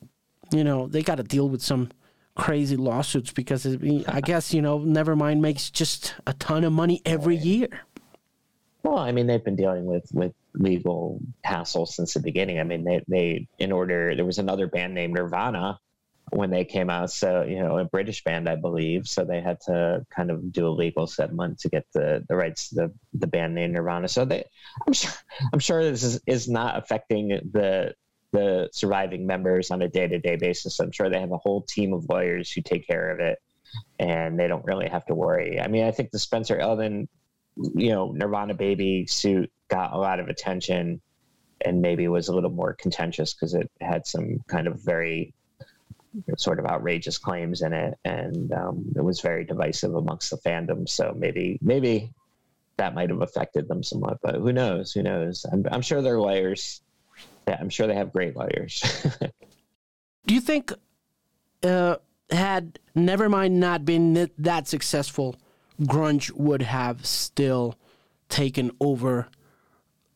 you 0.51 0.63
know, 0.63 0.87
they 0.87 1.01
got 1.01 1.15
to 1.15 1.23
deal 1.23 1.47
with 1.47 1.61
some 1.61 1.89
crazy 2.35 2.75
lawsuits 2.75 3.31
because 3.31 3.65
I 3.65 4.21
guess, 4.21 4.53
you 4.53 4.61
know, 4.61 4.79
Nevermind 4.79 5.39
makes 5.39 5.69
just 5.69 6.15
a 6.27 6.33
ton 6.33 6.63
of 6.63 6.73
money 6.73 7.01
every 7.05 7.37
year. 7.37 7.69
Well, 8.83 8.97
I 8.97 9.11
mean, 9.11 9.27
they've 9.27 9.43
been 9.43 9.55
dealing 9.55 9.85
with 9.85 10.09
with 10.11 10.33
legal 10.53 11.19
hassle 11.43 11.85
since 11.85 12.13
the 12.13 12.19
beginning. 12.19 12.59
I 12.59 12.63
mean, 12.63 12.83
they 12.83 13.03
they 13.07 13.47
in 13.59 13.71
order 13.71 14.15
there 14.15 14.25
was 14.25 14.39
another 14.39 14.67
band 14.67 14.93
named 14.93 15.13
Nirvana 15.13 15.79
when 16.31 16.49
they 16.49 16.63
came 16.63 16.89
out. 16.89 17.11
So, 17.11 17.43
you 17.43 17.59
know, 17.59 17.77
a 17.77 17.85
British 17.85 18.23
band, 18.23 18.47
I 18.47 18.55
believe. 18.55 19.05
So 19.07 19.25
they 19.25 19.41
had 19.41 19.59
to 19.61 20.05
kind 20.09 20.31
of 20.31 20.51
do 20.51 20.67
a 20.67 20.69
legal 20.69 21.05
settlement 21.05 21.59
to 21.59 21.69
get 21.69 21.85
the, 21.93 22.23
the 22.27 22.35
rights 22.35 22.69
to 22.69 22.75
the, 22.75 22.93
the 23.13 23.27
band 23.27 23.53
name 23.53 23.73
Nirvana. 23.73 24.07
So 24.07 24.25
they, 24.25 24.45
I'm 24.87 24.93
sure, 24.93 25.11
I'm 25.53 25.59
sure 25.59 25.83
this 25.83 26.03
is, 26.03 26.21
is 26.25 26.49
not 26.49 26.77
affecting 26.77 27.27
the, 27.27 27.93
the 28.31 28.69
surviving 28.71 29.27
members 29.27 29.71
on 29.71 29.81
a 29.81 29.89
day 29.89 30.07
to 30.07 30.19
day 30.19 30.37
basis. 30.37 30.79
I'm 30.79 30.91
sure 30.91 31.09
they 31.09 31.19
have 31.19 31.33
a 31.33 31.37
whole 31.37 31.63
team 31.63 31.93
of 31.93 32.07
lawyers 32.09 32.49
who 32.51 32.61
take 32.61 32.87
care 32.87 33.11
of 33.11 33.19
it 33.19 33.39
and 33.99 34.39
they 34.39 34.47
don't 34.47 34.65
really 34.65 34.87
have 34.87 35.05
to 35.07 35.13
worry. 35.13 35.59
I 35.59 35.67
mean, 35.67 35.83
I 35.85 35.91
think 35.91 36.11
the 36.11 36.19
Spencer 36.19 36.57
Elden, 36.57 37.09
you 37.57 37.89
know, 37.89 38.13
Nirvana 38.13 38.53
baby 38.53 39.05
suit 39.05 39.51
got 39.67 39.91
a 39.93 39.97
lot 39.97 40.21
of 40.21 40.29
attention 40.29 41.01
and 41.65 41.81
maybe 41.81 42.07
was 42.07 42.29
a 42.29 42.33
little 42.33 42.49
more 42.49 42.73
contentious 42.73 43.33
because 43.33 43.53
it 43.53 43.69
had 43.81 44.07
some 44.07 44.39
kind 44.47 44.67
of 44.67 44.81
very 44.81 45.33
sort 46.37 46.59
of 46.59 46.65
outrageous 46.65 47.17
claims 47.17 47.61
in 47.61 47.73
it, 47.73 47.97
and 48.05 48.51
um, 48.53 48.85
it 48.95 49.01
was 49.01 49.21
very 49.21 49.45
divisive 49.45 49.95
amongst 49.95 50.29
the 50.29 50.37
fandom. 50.37 50.87
So 50.87 51.13
maybe 51.17 51.57
maybe 51.61 52.11
that 52.77 52.95
might 52.95 53.09
have 53.09 53.21
affected 53.21 53.67
them 53.67 53.83
somewhat, 53.83 54.19
but 54.21 54.35
who 54.35 54.51
knows? 54.51 54.91
Who 54.91 55.03
knows? 55.03 55.45
I'm, 55.51 55.65
I'm 55.71 55.81
sure 55.81 56.01
they're 56.01 56.19
lawyers. 56.19 56.81
Yeah, 57.47 57.57
I'm 57.59 57.69
sure 57.69 57.87
they 57.87 57.95
have 57.95 58.11
great 58.11 58.35
lawyers. 58.35 58.81
Do 60.25 60.33
you 60.33 60.41
think 60.41 60.73
uh, 61.63 61.97
had 62.29 62.79
Nevermind 62.95 63.51
not 63.51 63.85
been 63.85 64.29
that 64.37 64.67
successful, 64.67 65.35
grunge 65.81 66.31
would 66.31 66.61
have 66.61 67.05
still 67.05 67.75
taken 68.29 68.71
over 68.79 69.27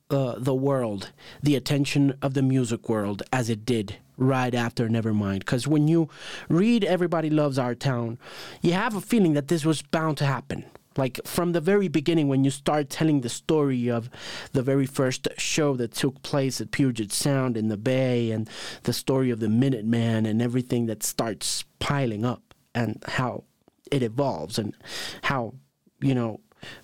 uh, 0.10 0.36
the 0.38 0.56
world, 0.56 1.12
the 1.42 1.56
attention 1.56 2.18
of 2.22 2.34
the 2.34 2.42
music 2.42 2.88
world 2.90 3.24
as 3.34 3.50
it 3.50 3.66
did 3.66 3.98
right 4.18 4.54
after 4.54 4.88
Nevermind. 4.88 5.40
Because 5.40 5.68
when 5.68 5.88
you 5.88 6.10
read 6.50 6.84
Everybody 6.84 7.30
Loves 7.30 7.58
Our 7.60 7.76
Town, 7.76 8.18
you 8.62 8.74
have 8.74 8.96
a 8.96 9.02
feeling 9.02 9.34
that 9.34 9.48
this 9.48 9.66
was 9.66 9.82
bound 9.82 10.18
to 10.18 10.26
happen, 10.26 10.66
like 10.98 11.20
from 11.26 11.52
the 11.52 11.62
very 11.62 11.88
beginning 11.88 12.28
when 12.28 12.44
you 12.44 12.52
start 12.52 12.90
telling 12.90 13.22
the 13.22 13.30
story 13.30 13.90
of 13.90 14.10
the 14.54 14.64
very 14.64 14.86
first 14.86 15.28
show 15.38 15.76
that 15.76 15.94
took 15.94 16.22
place 16.24 16.62
at 16.62 16.72
Puget 16.72 17.12
Sound 17.12 17.58
in 17.58 17.68
the 17.68 17.78
Bay 17.78 18.32
and 18.32 18.50
the 18.84 18.94
story 18.94 19.30
of 19.30 19.40
the 19.40 19.48
Minuteman 19.48 20.28
and 20.28 20.42
everything 20.42 20.86
that 20.88 21.04
starts 21.04 21.66
piling 21.80 22.26
up 22.26 22.54
and 22.74 23.04
how 23.08 23.44
it 23.92 24.04
evolves 24.04 24.58
and 24.58 24.76
how 25.24 25.54
you 26.02 26.16
know 26.16 26.40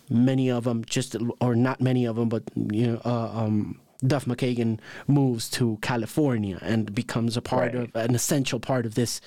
many 0.09 0.49
of 0.49 0.63
them 0.63 0.83
just 0.85 1.15
or 1.39 1.55
not 1.55 1.81
many 1.81 2.05
of 2.05 2.15
them 2.15 2.29
but 2.29 2.43
you 2.71 2.87
know 2.87 3.01
uh, 3.03 3.31
um, 3.33 3.79
Duff 4.05 4.25
McKagan 4.25 4.79
moves 5.07 5.49
to 5.51 5.77
California 5.81 6.57
and 6.61 6.93
becomes 6.93 7.37
a 7.37 7.41
part 7.41 7.73
right. 7.73 7.83
of 7.83 7.95
an 7.95 8.15
essential 8.15 8.59
part 8.59 8.85
of 8.85 8.95
this 8.95 9.21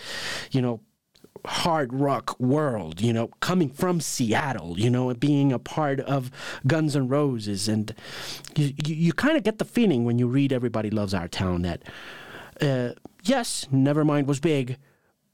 you 0.51 0.61
know 0.61 0.81
hard 1.47 1.93
rock 1.93 2.39
world, 2.41 3.01
you 3.01 3.13
know, 3.13 3.29
coming 3.41 3.69
from 3.69 4.01
Seattle, 4.01 4.79
you 4.79 4.89
know, 4.89 5.13
being 5.15 5.53
a 5.53 5.59
part 5.59 6.01
of 6.01 6.31
Guns 6.67 6.97
N' 6.97 7.09
Roses. 7.09 7.69
And 7.69 7.95
you, 8.57 8.73
you, 8.85 8.95
you 8.95 9.13
kind 9.13 9.37
of 9.37 9.43
get 9.43 9.59
the 9.59 9.65
feeling 9.65 10.05
when 10.05 10.19
you 10.19 10.27
read 10.27 10.53
Everybody 10.53 10.91
Loves 10.91 11.13
Our 11.13 11.29
Town 11.29 11.63
that, 11.63 11.83
uh, 12.61 12.91
yes, 13.23 13.67
Nevermind 13.73 14.27
was 14.27 14.41
big, 14.41 14.79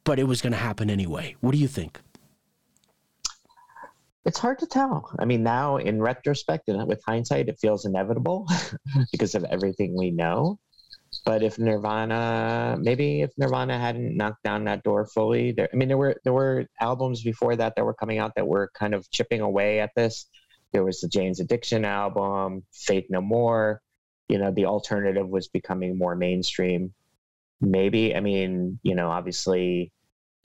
but 0.04 0.18
it 0.18 0.24
was 0.24 0.42
going 0.42 0.52
to 0.52 0.58
happen 0.58 0.90
anyway. 0.90 1.36
What 1.40 1.52
do 1.52 1.58
you 1.58 1.68
think? 1.68 2.00
It's 4.24 4.38
hard 4.38 4.58
to 4.58 4.66
tell. 4.66 5.10
I 5.18 5.24
mean, 5.24 5.42
now 5.42 5.76
in 5.78 6.00
retrospect 6.00 6.68
and 6.68 6.86
with 6.86 7.02
hindsight, 7.04 7.48
it 7.48 7.58
feels 7.58 7.86
inevitable 7.86 8.46
because 9.12 9.34
of 9.34 9.44
everything 9.44 9.96
we 9.96 10.10
know. 10.10 10.58
But 11.24 11.42
if 11.42 11.58
Nirvana, 11.58 12.76
maybe 12.80 13.22
if 13.22 13.30
Nirvana 13.36 13.78
hadn't 13.78 14.16
knocked 14.16 14.42
down 14.42 14.64
that 14.64 14.82
door 14.82 15.06
fully, 15.06 15.52
there, 15.52 15.68
I 15.72 15.76
mean, 15.76 15.88
there 15.88 15.98
were 15.98 16.16
there 16.24 16.32
were 16.32 16.66
albums 16.80 17.22
before 17.22 17.56
that 17.56 17.74
that 17.76 17.84
were 17.84 17.94
coming 17.94 18.18
out 18.18 18.32
that 18.36 18.46
were 18.46 18.70
kind 18.74 18.94
of 18.94 19.10
chipping 19.10 19.40
away 19.40 19.80
at 19.80 19.90
this. 19.96 20.26
There 20.72 20.84
was 20.84 21.00
the 21.00 21.08
Jane's 21.08 21.40
Addiction 21.40 21.84
album, 21.84 22.64
Faith 22.72 23.06
No 23.10 23.20
More. 23.20 23.82
You 24.28 24.38
know, 24.38 24.52
the 24.52 24.66
alternative 24.66 25.28
was 25.28 25.48
becoming 25.48 25.98
more 25.98 26.14
mainstream. 26.14 26.94
Maybe, 27.60 28.14
I 28.14 28.20
mean, 28.20 28.78
you 28.82 28.94
know, 28.94 29.10
obviously, 29.10 29.92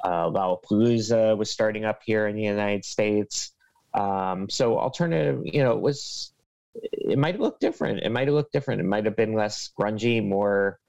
uh, 0.03 0.29
Lollapalooza 0.29 1.37
was 1.37 1.51
starting 1.51 1.85
up 1.85 2.01
here 2.03 2.27
in 2.27 2.35
the 2.35 2.43
United 2.43 2.83
States. 2.83 3.54
Um, 3.95 4.49
so 4.49 4.77
alternative, 4.77 5.41
you 5.45 5.63
know, 5.63 5.71
it 5.71 5.81
was 5.81 6.31
it 6.73 7.17
might 7.17 7.35
have 7.35 7.41
looked 7.41 7.61
different. 7.61 8.01
It 8.03 8.11
might 8.11 8.27
have 8.27 8.35
looked 8.35 8.51
different. 8.51 8.81
It 8.81 8.85
might 8.85 9.05
have 9.05 9.15
been 9.15 9.33
less 9.33 9.71
grungy, 9.79 10.25
more 10.25 10.79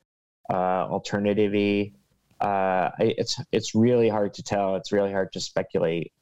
uh, 0.51 0.87
alternative 0.87 1.55
uh, 2.41 2.91
it's 2.99 3.41
it's 3.53 3.75
really 3.75 4.09
hard 4.09 4.35
to 4.35 4.43
tell. 4.43 4.77
It's 4.77 4.93
really 4.93 5.13
hard 5.13 5.33
to 5.33 5.41
speculate. 5.41 6.13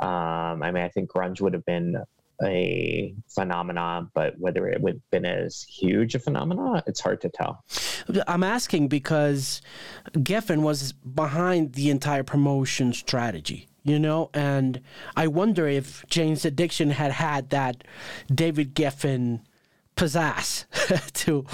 Um, 0.00 0.62
I 0.62 0.70
mean, 0.72 0.82
I 0.82 0.88
think 0.88 1.10
grunge 1.10 1.40
would 1.40 1.54
have 1.54 1.64
been 1.64 2.02
a 2.42 3.14
phenomenon, 3.28 4.10
but 4.14 4.34
whether 4.38 4.66
it 4.66 4.80
would 4.80 4.94
have 4.94 5.10
been 5.10 5.26
as 5.26 5.62
huge 5.62 6.14
a 6.14 6.18
phenomenon, 6.18 6.82
it's 6.86 7.00
hard 7.00 7.20
to 7.20 7.28
tell. 7.28 7.64
I'm 8.26 8.42
asking 8.42 8.88
because 8.88 9.60
Geffen 10.14 10.62
was 10.62 10.92
behind 10.92 11.74
the 11.74 11.90
entire 11.90 12.22
promotion 12.24 12.92
strategy 12.92 13.68
you 13.82 13.98
know? 13.98 14.30
And 14.34 14.80
i 15.16 15.26
wonder 15.26 15.66
if 15.68 16.04
jane's 16.08 16.44
addiction 16.44 16.90
had 16.90 17.12
had 17.12 17.50
that 17.50 17.84
david 18.32 18.74
geffen 18.74 19.40
pizzazz 19.96 20.64
to 21.12 21.44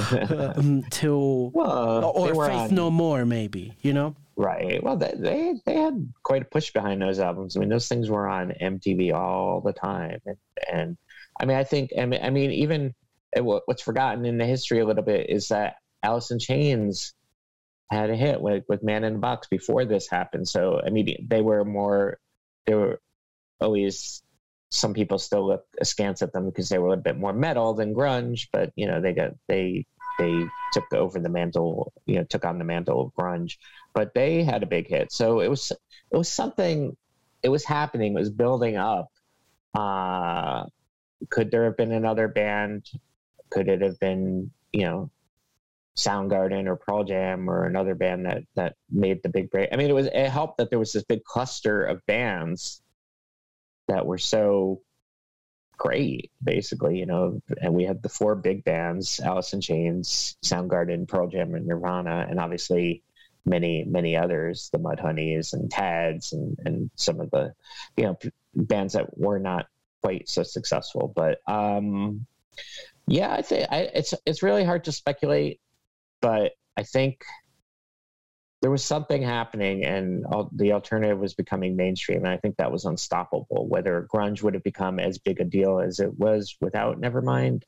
um, 0.57 0.83
to 0.91 1.51
well, 1.55 2.13
or 2.15 2.47
faith 2.47 2.71
on, 2.71 2.75
no 2.75 2.91
more 2.91 3.25
maybe 3.25 3.75
you 3.83 3.93
know? 3.93 4.15
Right. 4.37 4.83
Well 4.83 4.97
they, 4.97 5.15
they 5.17 5.55
they 5.65 5.75
had 5.77 6.13
quite 6.23 6.43
a 6.43 6.45
push 6.45 6.71
behind 6.71 7.01
those 7.01 7.19
albums. 7.19 7.57
I 7.57 7.61
mean 7.61 7.71
those 7.71 7.89
things 7.89 8.11
were 8.11 8.29
on 8.29 8.53
mtv 8.61 9.15
all 9.15 9.63
the 9.63 9.73
time. 9.73 10.21
And, 10.27 10.37
and 10.71 10.97
i 11.41 11.45
mean 11.45 11.57
i 11.57 11.65
think 11.65 11.91
I 11.99 12.05
mean, 12.07 12.21
I 12.23 12.31
mean 12.31 12.51
even 12.53 12.95
what's 13.39 13.83
forgotten 13.83 14.25
in 14.25 14.39
the 14.39 14.47
history 14.47 14.81
a 14.81 14.87
little 14.87 15.03
bit 15.03 15.29
is 15.29 15.49
that 15.49 15.77
alice 16.03 16.31
in 16.31 16.39
chains 16.39 17.15
had 17.91 18.11
a 18.11 18.17
hit 18.17 18.41
with, 18.41 18.65
with 18.69 18.83
Man 18.83 19.05
in 19.05 19.15
the 19.15 19.19
Box 19.19 19.47
before 19.49 19.85
this 19.85 20.09
happened. 20.09 20.49
So 20.49 20.81
I 20.85 20.91
mean, 20.91 21.27
they 21.29 21.41
were 21.41 21.65
more 21.65 22.19
they 22.67 22.75
were 22.75 23.01
always 23.61 24.23
some 24.71 24.95
people 24.95 25.19
still 25.19 25.47
look 25.47 25.65
askance 25.81 26.23
at 26.23 26.33
them 26.33 26.47
because 26.47 26.69
they 26.69 26.79
were 26.79 26.93
a 26.93 26.97
bit 26.97 27.17
more 27.17 27.33
metal 27.33 27.75
than 27.75 27.95
grunge, 27.95 28.49
but 28.53 28.73
you 28.77 28.87
know 28.87 29.01
they 29.01 29.13
got 29.13 29.33
they 29.49 29.87
they 30.19 30.45
took 30.73 30.93
over 30.93 31.19
the 31.19 31.29
mantle, 31.29 31.93
you 32.07 32.17
know, 32.17 32.25
took 32.25 32.45
on 32.45 32.59
the 32.59 32.65
mantle 32.65 33.01
of 33.03 33.15
grunge, 33.15 33.59
but 33.95 34.15
they 34.15 34.43
had 34.43 34.63
a 34.63 34.67
big 34.67 34.89
hit. 34.89 35.13
So 35.13 35.41
it 35.41 35.49
was 35.49 35.73
it 36.11 36.17
was 36.17 36.31
something, 36.31 36.97
it 37.43 37.49
was 37.49 37.65
happening, 37.65 38.13
it 38.13 38.21
was 38.21 38.31
building 38.31 38.77
up. 38.77 39.11
Uh, 39.75 40.67
could 41.31 41.51
there 41.51 41.65
have 41.65 41.77
been 41.77 41.93
another 41.93 42.29
band? 42.29 42.87
Could 43.51 43.69
it 43.69 43.83
have 43.83 43.99
been 44.01 44.51
you 44.73 44.85
know 44.85 45.11
Soundgarden 45.97 46.67
or 46.67 46.77
Pearl 46.77 47.05
Jam 47.05 47.49
or 47.49 47.65
another 47.65 47.95
band 47.95 48.27
that 48.27 48.43
that 48.55 48.77
made 48.91 49.23
the 49.23 49.29
big 49.29 49.51
break. 49.51 49.71
I 49.73 49.77
mean, 49.77 49.89
it 49.89 49.95
was 49.95 50.07
it 50.07 50.29
helped 50.29 50.59
that 50.59 50.71
there 50.71 50.79
was 50.79 50.93
this 50.93 51.05
big 51.05 51.25
cluster 51.25 51.85
of 51.85 52.05
bands 52.07 52.83
that 53.89 54.07
were 54.07 54.19
so 54.19 54.83
great, 55.79 56.31
basically, 56.43 56.99
you 56.99 57.07
know. 57.07 57.41
And 57.61 57.75
we 57.75 57.85
had 57.85 58.03
the 58.03 58.11
four 58.11 58.35
big 58.35 58.63
bands: 58.65 59.21
Alice 59.21 59.55
in 59.55 59.61
Chains, 59.63 60.37
Soundgarden, 60.43 61.09
Pearl 61.09 61.29
Jam, 61.29 61.55
and 61.55 61.67
Nirvana, 61.67 62.27
and 62.29 62.39
obviously 62.39 63.03
many 63.47 63.85
many 63.85 64.17
others, 64.17 64.69
the 64.73 64.79
Mudhoney's 64.79 65.55
and 65.55 65.71
Tads, 65.71 66.35
and 66.35 66.59
and 66.67 66.91
some 66.97 67.21
of 67.21 67.31
the 67.31 67.55
you 67.97 68.05
know 68.05 68.19
bands 68.55 68.93
that 68.93 69.17
were 69.19 69.39
not 69.39 69.67
quite 70.03 70.29
so 70.29 70.43
successful. 70.43 71.11
But 71.17 71.41
um, 71.51 72.27
yeah, 73.07 73.33
I 73.33 73.41
think 73.41 73.69
I, 73.71 73.91
it's 73.95 74.13
it's 74.27 74.43
really 74.43 74.65
hard 74.65 74.85
to 74.85 74.93
speculate 74.93 75.61
but 76.21 76.53
I 76.77 76.83
think 76.83 77.25
there 78.63 78.71
was 78.71 78.85
something 78.85 79.23
happening 79.23 79.85
and 79.85 80.25
all, 80.27 80.51
the 80.55 80.73
alternative 80.73 81.19
was 81.19 81.35
becoming 81.35 81.77
mainstream 81.77 82.19
and 82.19 82.29
i 82.29 82.39
think 82.39 82.57
that 82.57 82.73
was 82.73 82.87
unstoppable 82.87 83.69
whether 83.69 84.09
grunge 84.13 84.43
would 84.43 84.55
have 84.55 84.65
become 84.65 84.99
as 84.99 85.19
big 85.19 85.41
a 85.41 85.45
deal 85.45 85.79
as 85.79 86.01
it 86.01 86.19
was 86.19 86.57
without 86.61 86.99
nevermind 86.99 87.63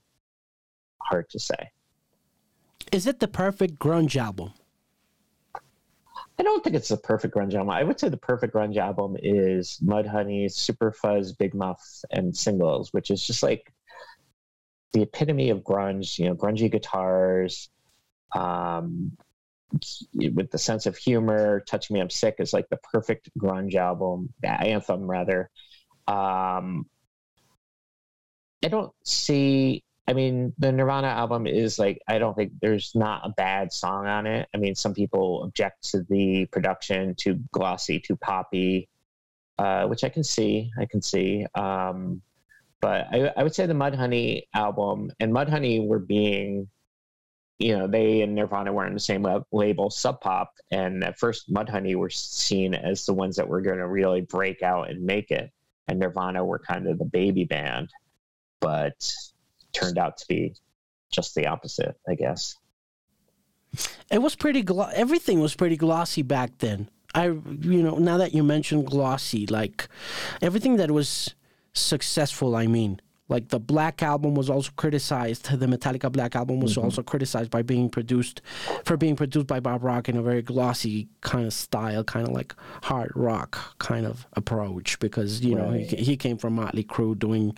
hard 1.08 1.28
to 1.30 1.38
say. 1.38 1.70
Is 2.92 3.06
it 3.06 3.20
the 3.20 3.28
perfect 3.28 3.78
grunge 3.78 4.16
album? 4.16 4.52
I 6.40 6.44
don't 6.44 6.62
think 6.62 6.76
it's 6.76 6.88
the 6.88 6.96
perfect 6.96 7.34
grunge 7.34 7.54
album. 7.54 7.70
I 7.70 7.82
would 7.82 7.98
say 7.98 8.08
the 8.08 8.16
perfect 8.16 8.54
grunge 8.54 8.76
album 8.76 9.16
is 9.20 9.78
mudhoney 9.84 10.46
Superfuzz 10.46 11.36
big 11.36 11.54
muff 11.54 11.82
and 12.10 12.36
singles 12.36 12.92
which 12.92 13.10
is 13.10 13.26
just 13.26 13.42
like 13.42 13.72
the 14.92 15.02
epitome 15.02 15.50
of 15.50 15.62
grunge 15.62 16.18
you 16.18 16.26
know 16.26 16.34
grungy 16.34 16.70
guitars 16.70 17.68
um, 18.34 19.16
with 20.14 20.50
the 20.50 20.58
sense 20.58 20.86
of 20.86 20.96
humor. 20.96 21.60
Touch 21.60 21.90
Me 21.90 22.00
I'm 22.00 22.10
Sick 22.10 22.36
is 22.38 22.52
like 22.52 22.68
the 22.68 22.78
perfect 22.92 23.30
grunge 23.38 23.74
album, 23.74 24.32
anthem 24.42 25.02
rather. 25.02 25.50
Um, 26.06 26.86
I 28.64 28.68
don't 28.68 28.92
see. 29.04 29.84
I 30.06 30.14
mean, 30.14 30.54
the 30.58 30.72
Nirvana 30.72 31.08
album 31.08 31.46
is 31.46 31.78
like 31.78 32.00
I 32.08 32.18
don't 32.18 32.34
think 32.34 32.52
there's 32.60 32.92
not 32.94 33.26
a 33.26 33.28
bad 33.30 33.72
song 33.72 34.06
on 34.06 34.26
it. 34.26 34.48
I 34.54 34.58
mean, 34.58 34.74
some 34.74 34.94
people 34.94 35.44
object 35.44 35.90
to 35.90 36.02
the 36.08 36.46
production, 36.46 37.14
too 37.14 37.40
glossy, 37.52 38.00
too 38.00 38.16
poppy, 38.16 38.88
uh, 39.58 39.86
which 39.86 40.04
I 40.04 40.08
can 40.08 40.24
see. 40.24 40.70
I 40.78 40.86
can 40.86 41.02
see. 41.02 41.46
Um, 41.54 42.22
but 42.80 43.06
I, 43.12 43.32
I 43.36 43.42
would 43.42 43.54
say 43.54 43.66
the 43.66 43.74
Mudhoney 43.74 44.44
album 44.54 45.10
and 45.20 45.32
Mudhoney 45.32 45.86
were 45.86 45.98
being 45.98 46.68
you 47.58 47.76
know, 47.76 47.88
they 47.88 48.22
and 48.22 48.34
Nirvana 48.34 48.72
were 48.72 48.86
on 48.86 48.94
the 48.94 49.00
same 49.00 49.26
label, 49.52 49.90
Sub 49.90 50.20
Pop, 50.20 50.54
and 50.70 51.02
at 51.02 51.18
first 51.18 51.52
Mudhoney 51.52 51.96
were 51.96 52.10
seen 52.10 52.74
as 52.74 53.04
the 53.04 53.14
ones 53.14 53.36
that 53.36 53.48
were 53.48 53.60
going 53.60 53.78
to 53.78 53.88
really 53.88 54.20
break 54.20 54.62
out 54.62 54.90
and 54.90 55.02
make 55.04 55.30
it, 55.30 55.50
and 55.88 55.98
Nirvana 55.98 56.44
were 56.44 56.60
kind 56.60 56.86
of 56.86 56.98
the 56.98 57.04
baby 57.04 57.44
band, 57.44 57.90
but 58.60 59.12
turned 59.72 59.98
out 59.98 60.16
to 60.18 60.26
be 60.28 60.54
just 61.12 61.34
the 61.34 61.46
opposite, 61.46 61.96
I 62.08 62.14
guess. 62.14 62.56
It 64.10 64.22
was 64.22 64.36
pretty. 64.36 64.62
Glo- 64.62 64.90
everything 64.94 65.40
was 65.40 65.54
pretty 65.54 65.76
glossy 65.76 66.22
back 66.22 66.58
then. 66.58 66.88
I, 67.14 67.24
you 67.26 67.82
know, 67.82 67.96
now 67.96 68.18
that 68.18 68.34
you 68.34 68.42
mentioned 68.44 68.86
glossy, 68.86 69.46
like 69.46 69.88
everything 70.40 70.76
that 70.76 70.90
was 70.90 71.34
successful, 71.72 72.54
I 72.54 72.66
mean, 72.66 73.00
like 73.28 73.48
the 73.48 73.60
Black 73.60 74.02
Album 74.02 74.34
was 74.34 74.48
also 74.48 74.70
criticized. 74.76 75.50
The 75.50 75.66
Metallica 75.66 76.10
Black 76.10 76.34
Album 76.34 76.60
was 76.60 76.72
mm-hmm. 76.72 76.84
also 76.84 77.02
criticized 77.02 77.50
by 77.50 77.62
being 77.62 77.88
produced 77.90 78.40
for 78.84 78.96
being 78.96 79.16
produced 79.16 79.46
by 79.46 79.60
Bob 79.60 79.84
Rock 79.84 80.08
in 80.08 80.16
a 80.16 80.22
very 80.22 80.42
glossy 80.42 81.08
kind 81.20 81.46
of 81.46 81.52
style, 81.52 82.04
kind 82.04 82.26
of 82.26 82.34
like 82.34 82.54
hard 82.82 83.12
rock 83.14 83.78
kind 83.78 84.06
of 84.06 84.26
approach. 84.32 84.98
Because 84.98 85.42
you 85.42 85.56
right. 85.56 85.66
know 85.66 85.72
he, 85.72 85.96
he 85.96 86.16
came 86.16 86.38
from 86.38 86.54
Motley 86.54 86.84
Crue 86.84 87.18
doing 87.18 87.56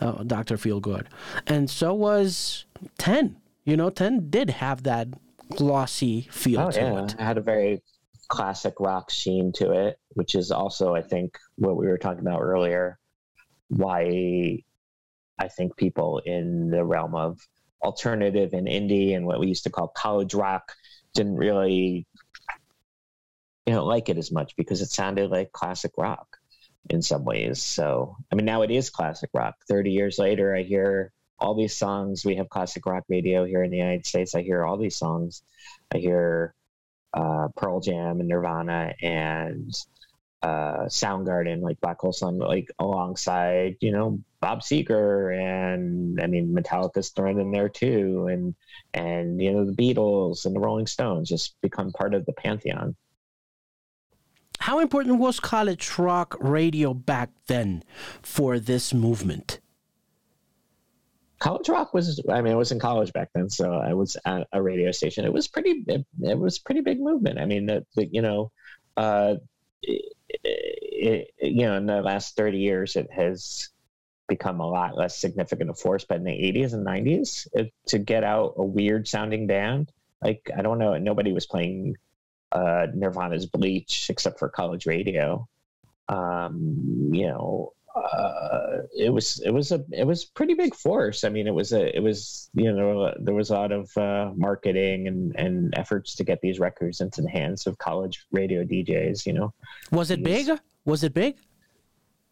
uh, 0.00 0.22
Doctor 0.24 0.56
Feelgood, 0.56 1.06
and 1.46 1.68
so 1.68 1.92
was 1.92 2.64
Ten. 2.98 3.36
You 3.64 3.76
know, 3.76 3.90
Ten 3.90 4.30
did 4.30 4.50
have 4.50 4.84
that 4.84 5.08
glossy 5.56 6.28
feel 6.30 6.60
oh, 6.60 6.70
to 6.70 6.80
yeah. 6.80 7.04
it. 7.04 7.12
It 7.12 7.20
had 7.20 7.36
a 7.36 7.42
very 7.42 7.82
classic 8.28 8.74
rock 8.80 9.10
sheen 9.10 9.52
to 9.52 9.72
it, 9.72 9.98
which 10.10 10.34
is 10.34 10.50
also, 10.50 10.94
I 10.94 11.02
think, 11.02 11.36
what 11.56 11.76
we 11.76 11.86
were 11.88 11.98
talking 11.98 12.20
about 12.20 12.40
earlier 12.40 12.98
why 13.70 14.58
I 15.40 15.48
think 15.48 15.76
people 15.76 16.20
in 16.24 16.70
the 16.70 16.84
realm 16.84 17.14
of 17.14 17.40
alternative 17.82 18.52
and 18.52 18.68
indie 18.68 19.16
and 19.16 19.26
what 19.26 19.40
we 19.40 19.48
used 19.48 19.64
to 19.64 19.70
call 19.70 19.88
college 19.88 20.34
rock 20.34 20.72
didn't 21.14 21.36
really 21.36 22.06
you 23.66 23.72
know 23.72 23.84
like 23.84 24.10
it 24.10 24.18
as 24.18 24.30
much 24.30 24.54
because 24.56 24.82
it 24.82 24.90
sounded 24.90 25.30
like 25.30 25.50
classic 25.52 25.92
rock 25.96 26.36
in 26.90 27.02
some 27.02 27.24
ways. 27.24 27.62
So 27.62 28.16
I 28.30 28.34
mean 28.34 28.44
now 28.44 28.62
it 28.62 28.70
is 28.70 28.90
classic 28.90 29.30
rock. 29.32 29.54
30 29.68 29.90
years 29.90 30.18
later 30.18 30.54
I 30.54 30.62
hear 30.62 31.12
all 31.38 31.54
these 31.54 31.76
songs. 31.76 32.24
We 32.24 32.36
have 32.36 32.50
classic 32.50 32.84
rock 32.84 33.04
radio 33.08 33.44
here 33.44 33.62
in 33.62 33.70
the 33.70 33.78
United 33.78 34.06
States. 34.06 34.34
I 34.34 34.42
hear 34.42 34.64
all 34.64 34.76
these 34.76 34.96
songs. 34.96 35.42
I 35.92 35.98
hear 35.98 36.54
uh, 37.14 37.48
Pearl 37.56 37.80
Jam 37.80 38.20
and 38.20 38.28
Nirvana 38.28 38.92
and 39.00 39.72
uh, 40.42 40.86
Soundgarden, 40.86 41.60
like 41.62 41.80
Black 41.80 42.00
Hole 42.00 42.12
Sun, 42.12 42.38
like 42.38 42.70
alongside, 42.78 43.76
you 43.80 43.92
know, 43.92 44.20
Bob 44.40 44.60
Seger 44.60 45.36
and 45.38 46.20
I 46.20 46.26
mean 46.26 46.54
Metallica's 46.54 47.10
thrown 47.10 47.38
in 47.38 47.50
there 47.50 47.68
too, 47.68 48.28
and 48.28 48.54
and 48.94 49.40
you 49.40 49.52
know 49.52 49.66
the 49.66 49.72
Beatles 49.72 50.46
and 50.46 50.56
the 50.56 50.60
Rolling 50.60 50.86
Stones 50.86 51.28
just 51.28 51.60
become 51.60 51.92
part 51.92 52.14
of 52.14 52.24
the 52.24 52.32
pantheon. 52.32 52.96
How 54.60 54.78
important 54.78 55.18
was 55.18 55.40
college 55.40 55.98
rock 55.98 56.36
radio 56.40 56.94
back 56.94 57.30
then 57.46 57.82
for 58.22 58.58
this 58.58 58.94
movement? 58.94 59.60
college 61.40 61.70
rock 61.70 61.94
was 61.94 62.20
i 62.30 62.42
mean 62.42 62.52
i 62.52 62.56
was 62.56 62.70
in 62.70 62.78
college 62.78 63.14
back 63.14 63.30
then 63.34 63.48
so 63.48 63.72
i 63.72 63.94
was 63.94 64.14
at 64.26 64.46
a 64.52 64.62
radio 64.62 64.92
station 64.92 65.24
it 65.24 65.32
was 65.32 65.48
pretty 65.48 65.82
it, 65.86 66.04
it 66.22 66.38
was 66.38 66.58
pretty 66.58 66.82
big 66.82 67.00
movement 67.00 67.38
i 67.38 67.46
mean 67.46 67.64
the, 67.64 67.82
the 67.96 68.06
you 68.12 68.20
know 68.20 68.52
uh 68.98 69.34
it, 69.82 70.12
it, 70.44 71.30
you 71.40 71.66
know 71.66 71.76
in 71.76 71.86
the 71.86 72.02
last 72.02 72.36
30 72.36 72.58
years 72.58 72.96
it 72.96 73.10
has 73.10 73.68
become 74.28 74.60
a 74.60 74.66
lot 74.66 74.96
less 74.96 75.18
significant 75.18 75.70
a 75.70 75.74
force 75.74 76.04
but 76.04 76.18
in 76.18 76.24
the 76.24 76.30
80s 76.30 76.72
and 76.72 76.86
90s 76.86 77.48
it, 77.52 77.72
to 77.86 77.98
get 77.98 78.22
out 78.22 78.54
a 78.56 78.64
weird 78.64 79.08
sounding 79.08 79.46
band 79.46 79.90
like 80.22 80.50
i 80.56 80.62
don't 80.62 80.78
know 80.78 80.96
nobody 80.98 81.32
was 81.32 81.46
playing 81.46 81.96
uh 82.52 82.86
nirvana's 82.94 83.46
bleach 83.46 84.10
except 84.10 84.38
for 84.38 84.48
college 84.48 84.86
radio. 84.86 85.46
Um 86.08 87.10
you 87.12 87.26
know 87.28 87.72
uh, 87.94 88.82
it 88.96 89.12
was 89.12 89.40
it 89.44 89.50
was 89.50 89.72
a 89.72 89.84
it 89.90 90.06
was 90.06 90.24
pretty 90.24 90.54
big 90.54 90.74
force. 90.74 91.24
I 91.24 91.28
mean, 91.28 91.46
it 91.46 91.54
was 91.54 91.72
a 91.72 91.94
it 91.94 92.00
was 92.00 92.48
you 92.54 92.72
know 92.72 93.12
there 93.18 93.34
was 93.34 93.50
a 93.50 93.54
lot 93.54 93.72
of 93.72 93.90
uh, 93.96 94.30
marketing 94.36 95.08
and 95.08 95.34
and 95.36 95.74
efforts 95.76 96.14
to 96.16 96.24
get 96.24 96.40
these 96.40 96.60
records 96.60 97.00
into 97.00 97.22
the 97.22 97.30
hands 97.30 97.66
of 97.66 97.78
college 97.78 98.26
radio 98.30 98.64
DJs. 98.64 99.26
You 99.26 99.32
know, 99.32 99.54
was 99.90 100.10
it 100.10 100.22
big? 100.22 100.48
Was 100.84 101.02
it 101.02 101.14
big? 101.14 101.36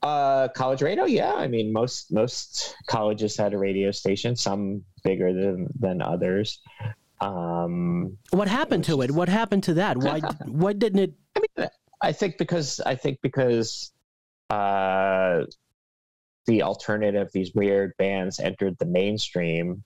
Uh, 0.00 0.46
college 0.48 0.80
radio, 0.80 1.06
yeah. 1.06 1.34
I 1.34 1.48
mean, 1.48 1.72
most 1.72 2.12
most 2.12 2.76
colleges 2.86 3.36
had 3.36 3.52
a 3.52 3.58
radio 3.58 3.90
station. 3.90 4.36
Some 4.36 4.84
bigger 5.02 5.32
than 5.32 5.68
than 5.78 6.00
others. 6.00 6.60
Um, 7.20 8.16
what 8.30 8.46
happened 8.46 8.84
to 8.84 9.02
it? 9.02 9.10
What 9.10 9.28
happened 9.28 9.64
to 9.64 9.74
that? 9.74 9.96
Why 9.96 10.20
why 10.46 10.72
didn't 10.72 11.00
it? 11.00 11.14
I 11.34 11.40
mean, 11.40 11.68
I 12.00 12.12
think 12.12 12.38
because 12.38 12.78
I 12.86 12.94
think 12.94 13.18
because 13.22 13.92
uh, 14.50 15.44
the 16.46 16.62
alternative, 16.62 17.28
these 17.32 17.54
weird 17.54 17.92
bands 17.98 18.40
entered 18.40 18.78
the 18.78 18.86
mainstream, 18.86 19.82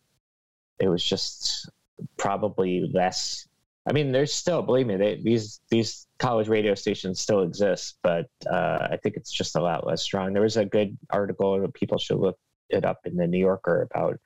it 0.79 0.89
was 0.89 1.05
just 1.05 1.69
probably 2.17 2.91
less. 2.93 3.47
I 3.87 3.93
mean, 3.93 4.13
there's 4.13 4.33
still, 4.33 4.63
believe 4.63 4.87
me, 4.87 4.97
they, 4.97 5.21
these 5.23 5.61
these 5.69 6.07
college 6.19 6.49
radio 6.49 6.75
stations 6.75 7.21
still 7.21 7.43
exist, 7.43 7.99
but 8.03 8.27
uh, 8.49 8.89
I 8.91 8.97
think 9.03 9.17
it's 9.17 9.33
just 9.33 9.57
a 9.57 9.61
lot 9.61 9.87
less 9.87 10.03
strong. 10.03 10.33
There 10.33 10.43
was 10.43 10.57
a 10.57 10.65
good 10.65 10.97
article 11.11 11.61
that 11.61 11.75
people 11.75 11.99
should 11.99 12.19
look 12.19 12.39
it 12.69 12.85
up 12.85 13.01
in 13.05 13.17
the 13.17 13.27
New 13.27 13.39
Yorker 13.39 13.89
about. 13.91 14.19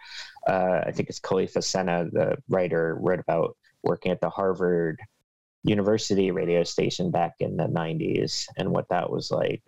Uh, 0.46 0.82
I 0.86 0.92
think 0.92 1.08
it's 1.08 1.20
Kelefa 1.20 1.58
Sanneh, 1.58 2.10
the 2.12 2.36
writer, 2.48 2.98
wrote 3.00 3.20
about 3.20 3.56
working 3.82 4.12
at 4.12 4.20
the 4.20 4.30
Harvard 4.30 5.00
University 5.62 6.30
radio 6.30 6.62
station 6.62 7.10
back 7.10 7.34
in 7.40 7.56
the 7.56 7.66
90s 7.66 8.46
and 8.56 8.70
what 8.70 8.88
that 8.90 9.10
was 9.10 9.30
like 9.30 9.62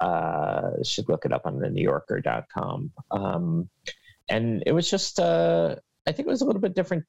uh, 0.00 0.70
should 0.82 1.08
look 1.08 1.24
it 1.24 1.32
up 1.32 1.46
on 1.46 1.58
the 1.58 1.68
newyorker.com. 1.68 2.90
Um, 3.10 3.68
and 4.28 4.62
it 4.66 4.72
was 4.72 4.90
just, 4.90 5.20
uh, 5.20 5.76
I 6.06 6.12
think 6.12 6.26
it 6.26 6.30
was 6.30 6.42
a 6.42 6.46
little 6.46 6.60
bit 6.60 6.74
different 6.74 7.04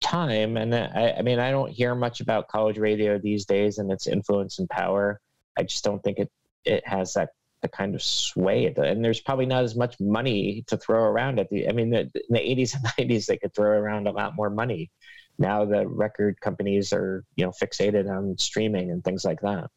time. 0.00 0.56
And 0.56 0.74
I, 0.74 1.16
I 1.18 1.22
mean, 1.22 1.38
I 1.38 1.50
don't 1.50 1.70
hear 1.70 1.94
much 1.94 2.20
about 2.20 2.48
college 2.48 2.78
radio 2.78 3.18
these 3.18 3.46
days 3.46 3.78
and 3.78 3.90
its 3.90 4.06
influence 4.06 4.58
and 4.58 4.68
power. 4.68 5.20
I 5.58 5.62
just 5.62 5.84
don't 5.84 6.02
think 6.02 6.18
it, 6.18 6.30
it 6.64 6.86
has 6.86 7.14
that 7.14 7.30
the 7.62 7.68
kind 7.68 7.94
of 7.94 8.02
sway. 8.02 8.72
And 8.76 9.04
there's 9.04 9.20
probably 9.20 9.46
not 9.46 9.64
as 9.64 9.74
much 9.74 9.98
money 9.98 10.64
to 10.68 10.76
throw 10.76 11.02
around 11.02 11.40
at 11.40 11.48
the, 11.50 11.68
I 11.68 11.72
mean, 11.72 11.90
the, 11.90 12.00
in 12.00 12.10
the 12.30 12.38
80s 12.38 12.74
and 12.74 12.84
90s, 13.10 13.26
they 13.26 13.38
could 13.38 13.54
throw 13.54 13.70
around 13.70 14.06
a 14.06 14.12
lot 14.12 14.36
more 14.36 14.50
money. 14.50 14.90
Now 15.38 15.64
the 15.64 15.86
record 15.86 16.40
companies 16.40 16.92
are, 16.92 17.24
you 17.36 17.44
know, 17.44 17.52
fixated 17.52 18.08
on 18.10 18.38
streaming 18.38 18.90
and 18.90 19.02
things 19.02 19.24
like 19.24 19.40
that. 19.40 19.70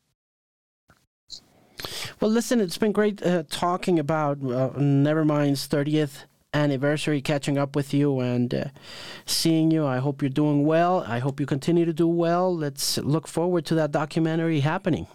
Well, 2.20 2.32
listen, 2.32 2.60
it's 2.60 2.78
been 2.78 2.92
great 2.92 3.24
uh, 3.26 3.44
talking 3.50 4.00
about 4.00 4.38
uh, 4.38 4.72
Nevermind's 4.78 5.68
30th 5.68 6.26
anniversary, 6.54 7.22
catching 7.22 7.58
up 7.58 7.76
with 7.76 7.94
you 7.94 8.20
and 8.20 8.54
uh, 8.54 8.66
seeing 9.26 9.72
you. 9.72 9.86
I 9.86 9.98
hope 9.98 10.22
you're 10.22 10.30
doing 10.30 10.66
well. 10.66 11.04
I 11.08 11.20
hope 11.20 11.40
you 11.40 11.46
continue 11.46 11.86
to 11.86 11.94
do 11.94 12.08
well. 12.08 12.56
Let's 12.56 12.98
look 12.98 13.28
forward 13.28 13.66
to 13.68 13.76
that 13.76 13.92
documentary 13.92 14.60
happening. 14.62 15.08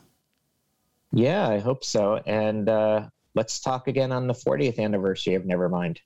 Yeah, 1.13 1.49
I 1.49 1.59
hope 1.59 1.85
so. 1.85 2.21
And 2.27 2.69
uh, 2.69 3.09
let's 3.35 3.61
talk 3.61 3.89
again 3.89 4.13
on 4.13 4.27
the 4.27 4.35
40th 4.35 4.79
anniversary 4.79 5.35
of 5.35 5.45
Nevermind. 5.45 5.99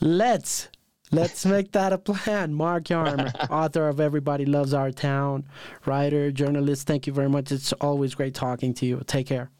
Let's. 0.00 0.68
Let's 1.12 1.46
make 1.46 1.70
that 1.70 1.92
a 1.92 1.98
plan. 1.98 2.52
Mark 2.52 2.84
Yarm, 2.84 3.32
author 3.50 3.88
of 3.88 4.00
Everybody 4.00 4.44
Loves 4.44 4.74
Our 4.74 4.90
Town, 4.90 5.44
writer, 5.84 6.32
journalist. 6.32 6.88
Thank 6.88 7.06
you 7.06 7.12
very 7.12 7.28
much. 7.28 7.52
It's 7.52 7.72
always 7.74 8.16
great 8.16 8.34
talking 8.34 8.74
to 8.74 8.86
you. 8.86 9.02
Take 9.06 9.28
care. 9.28 9.52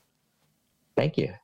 Thank 0.96 1.18
you. 1.18 1.34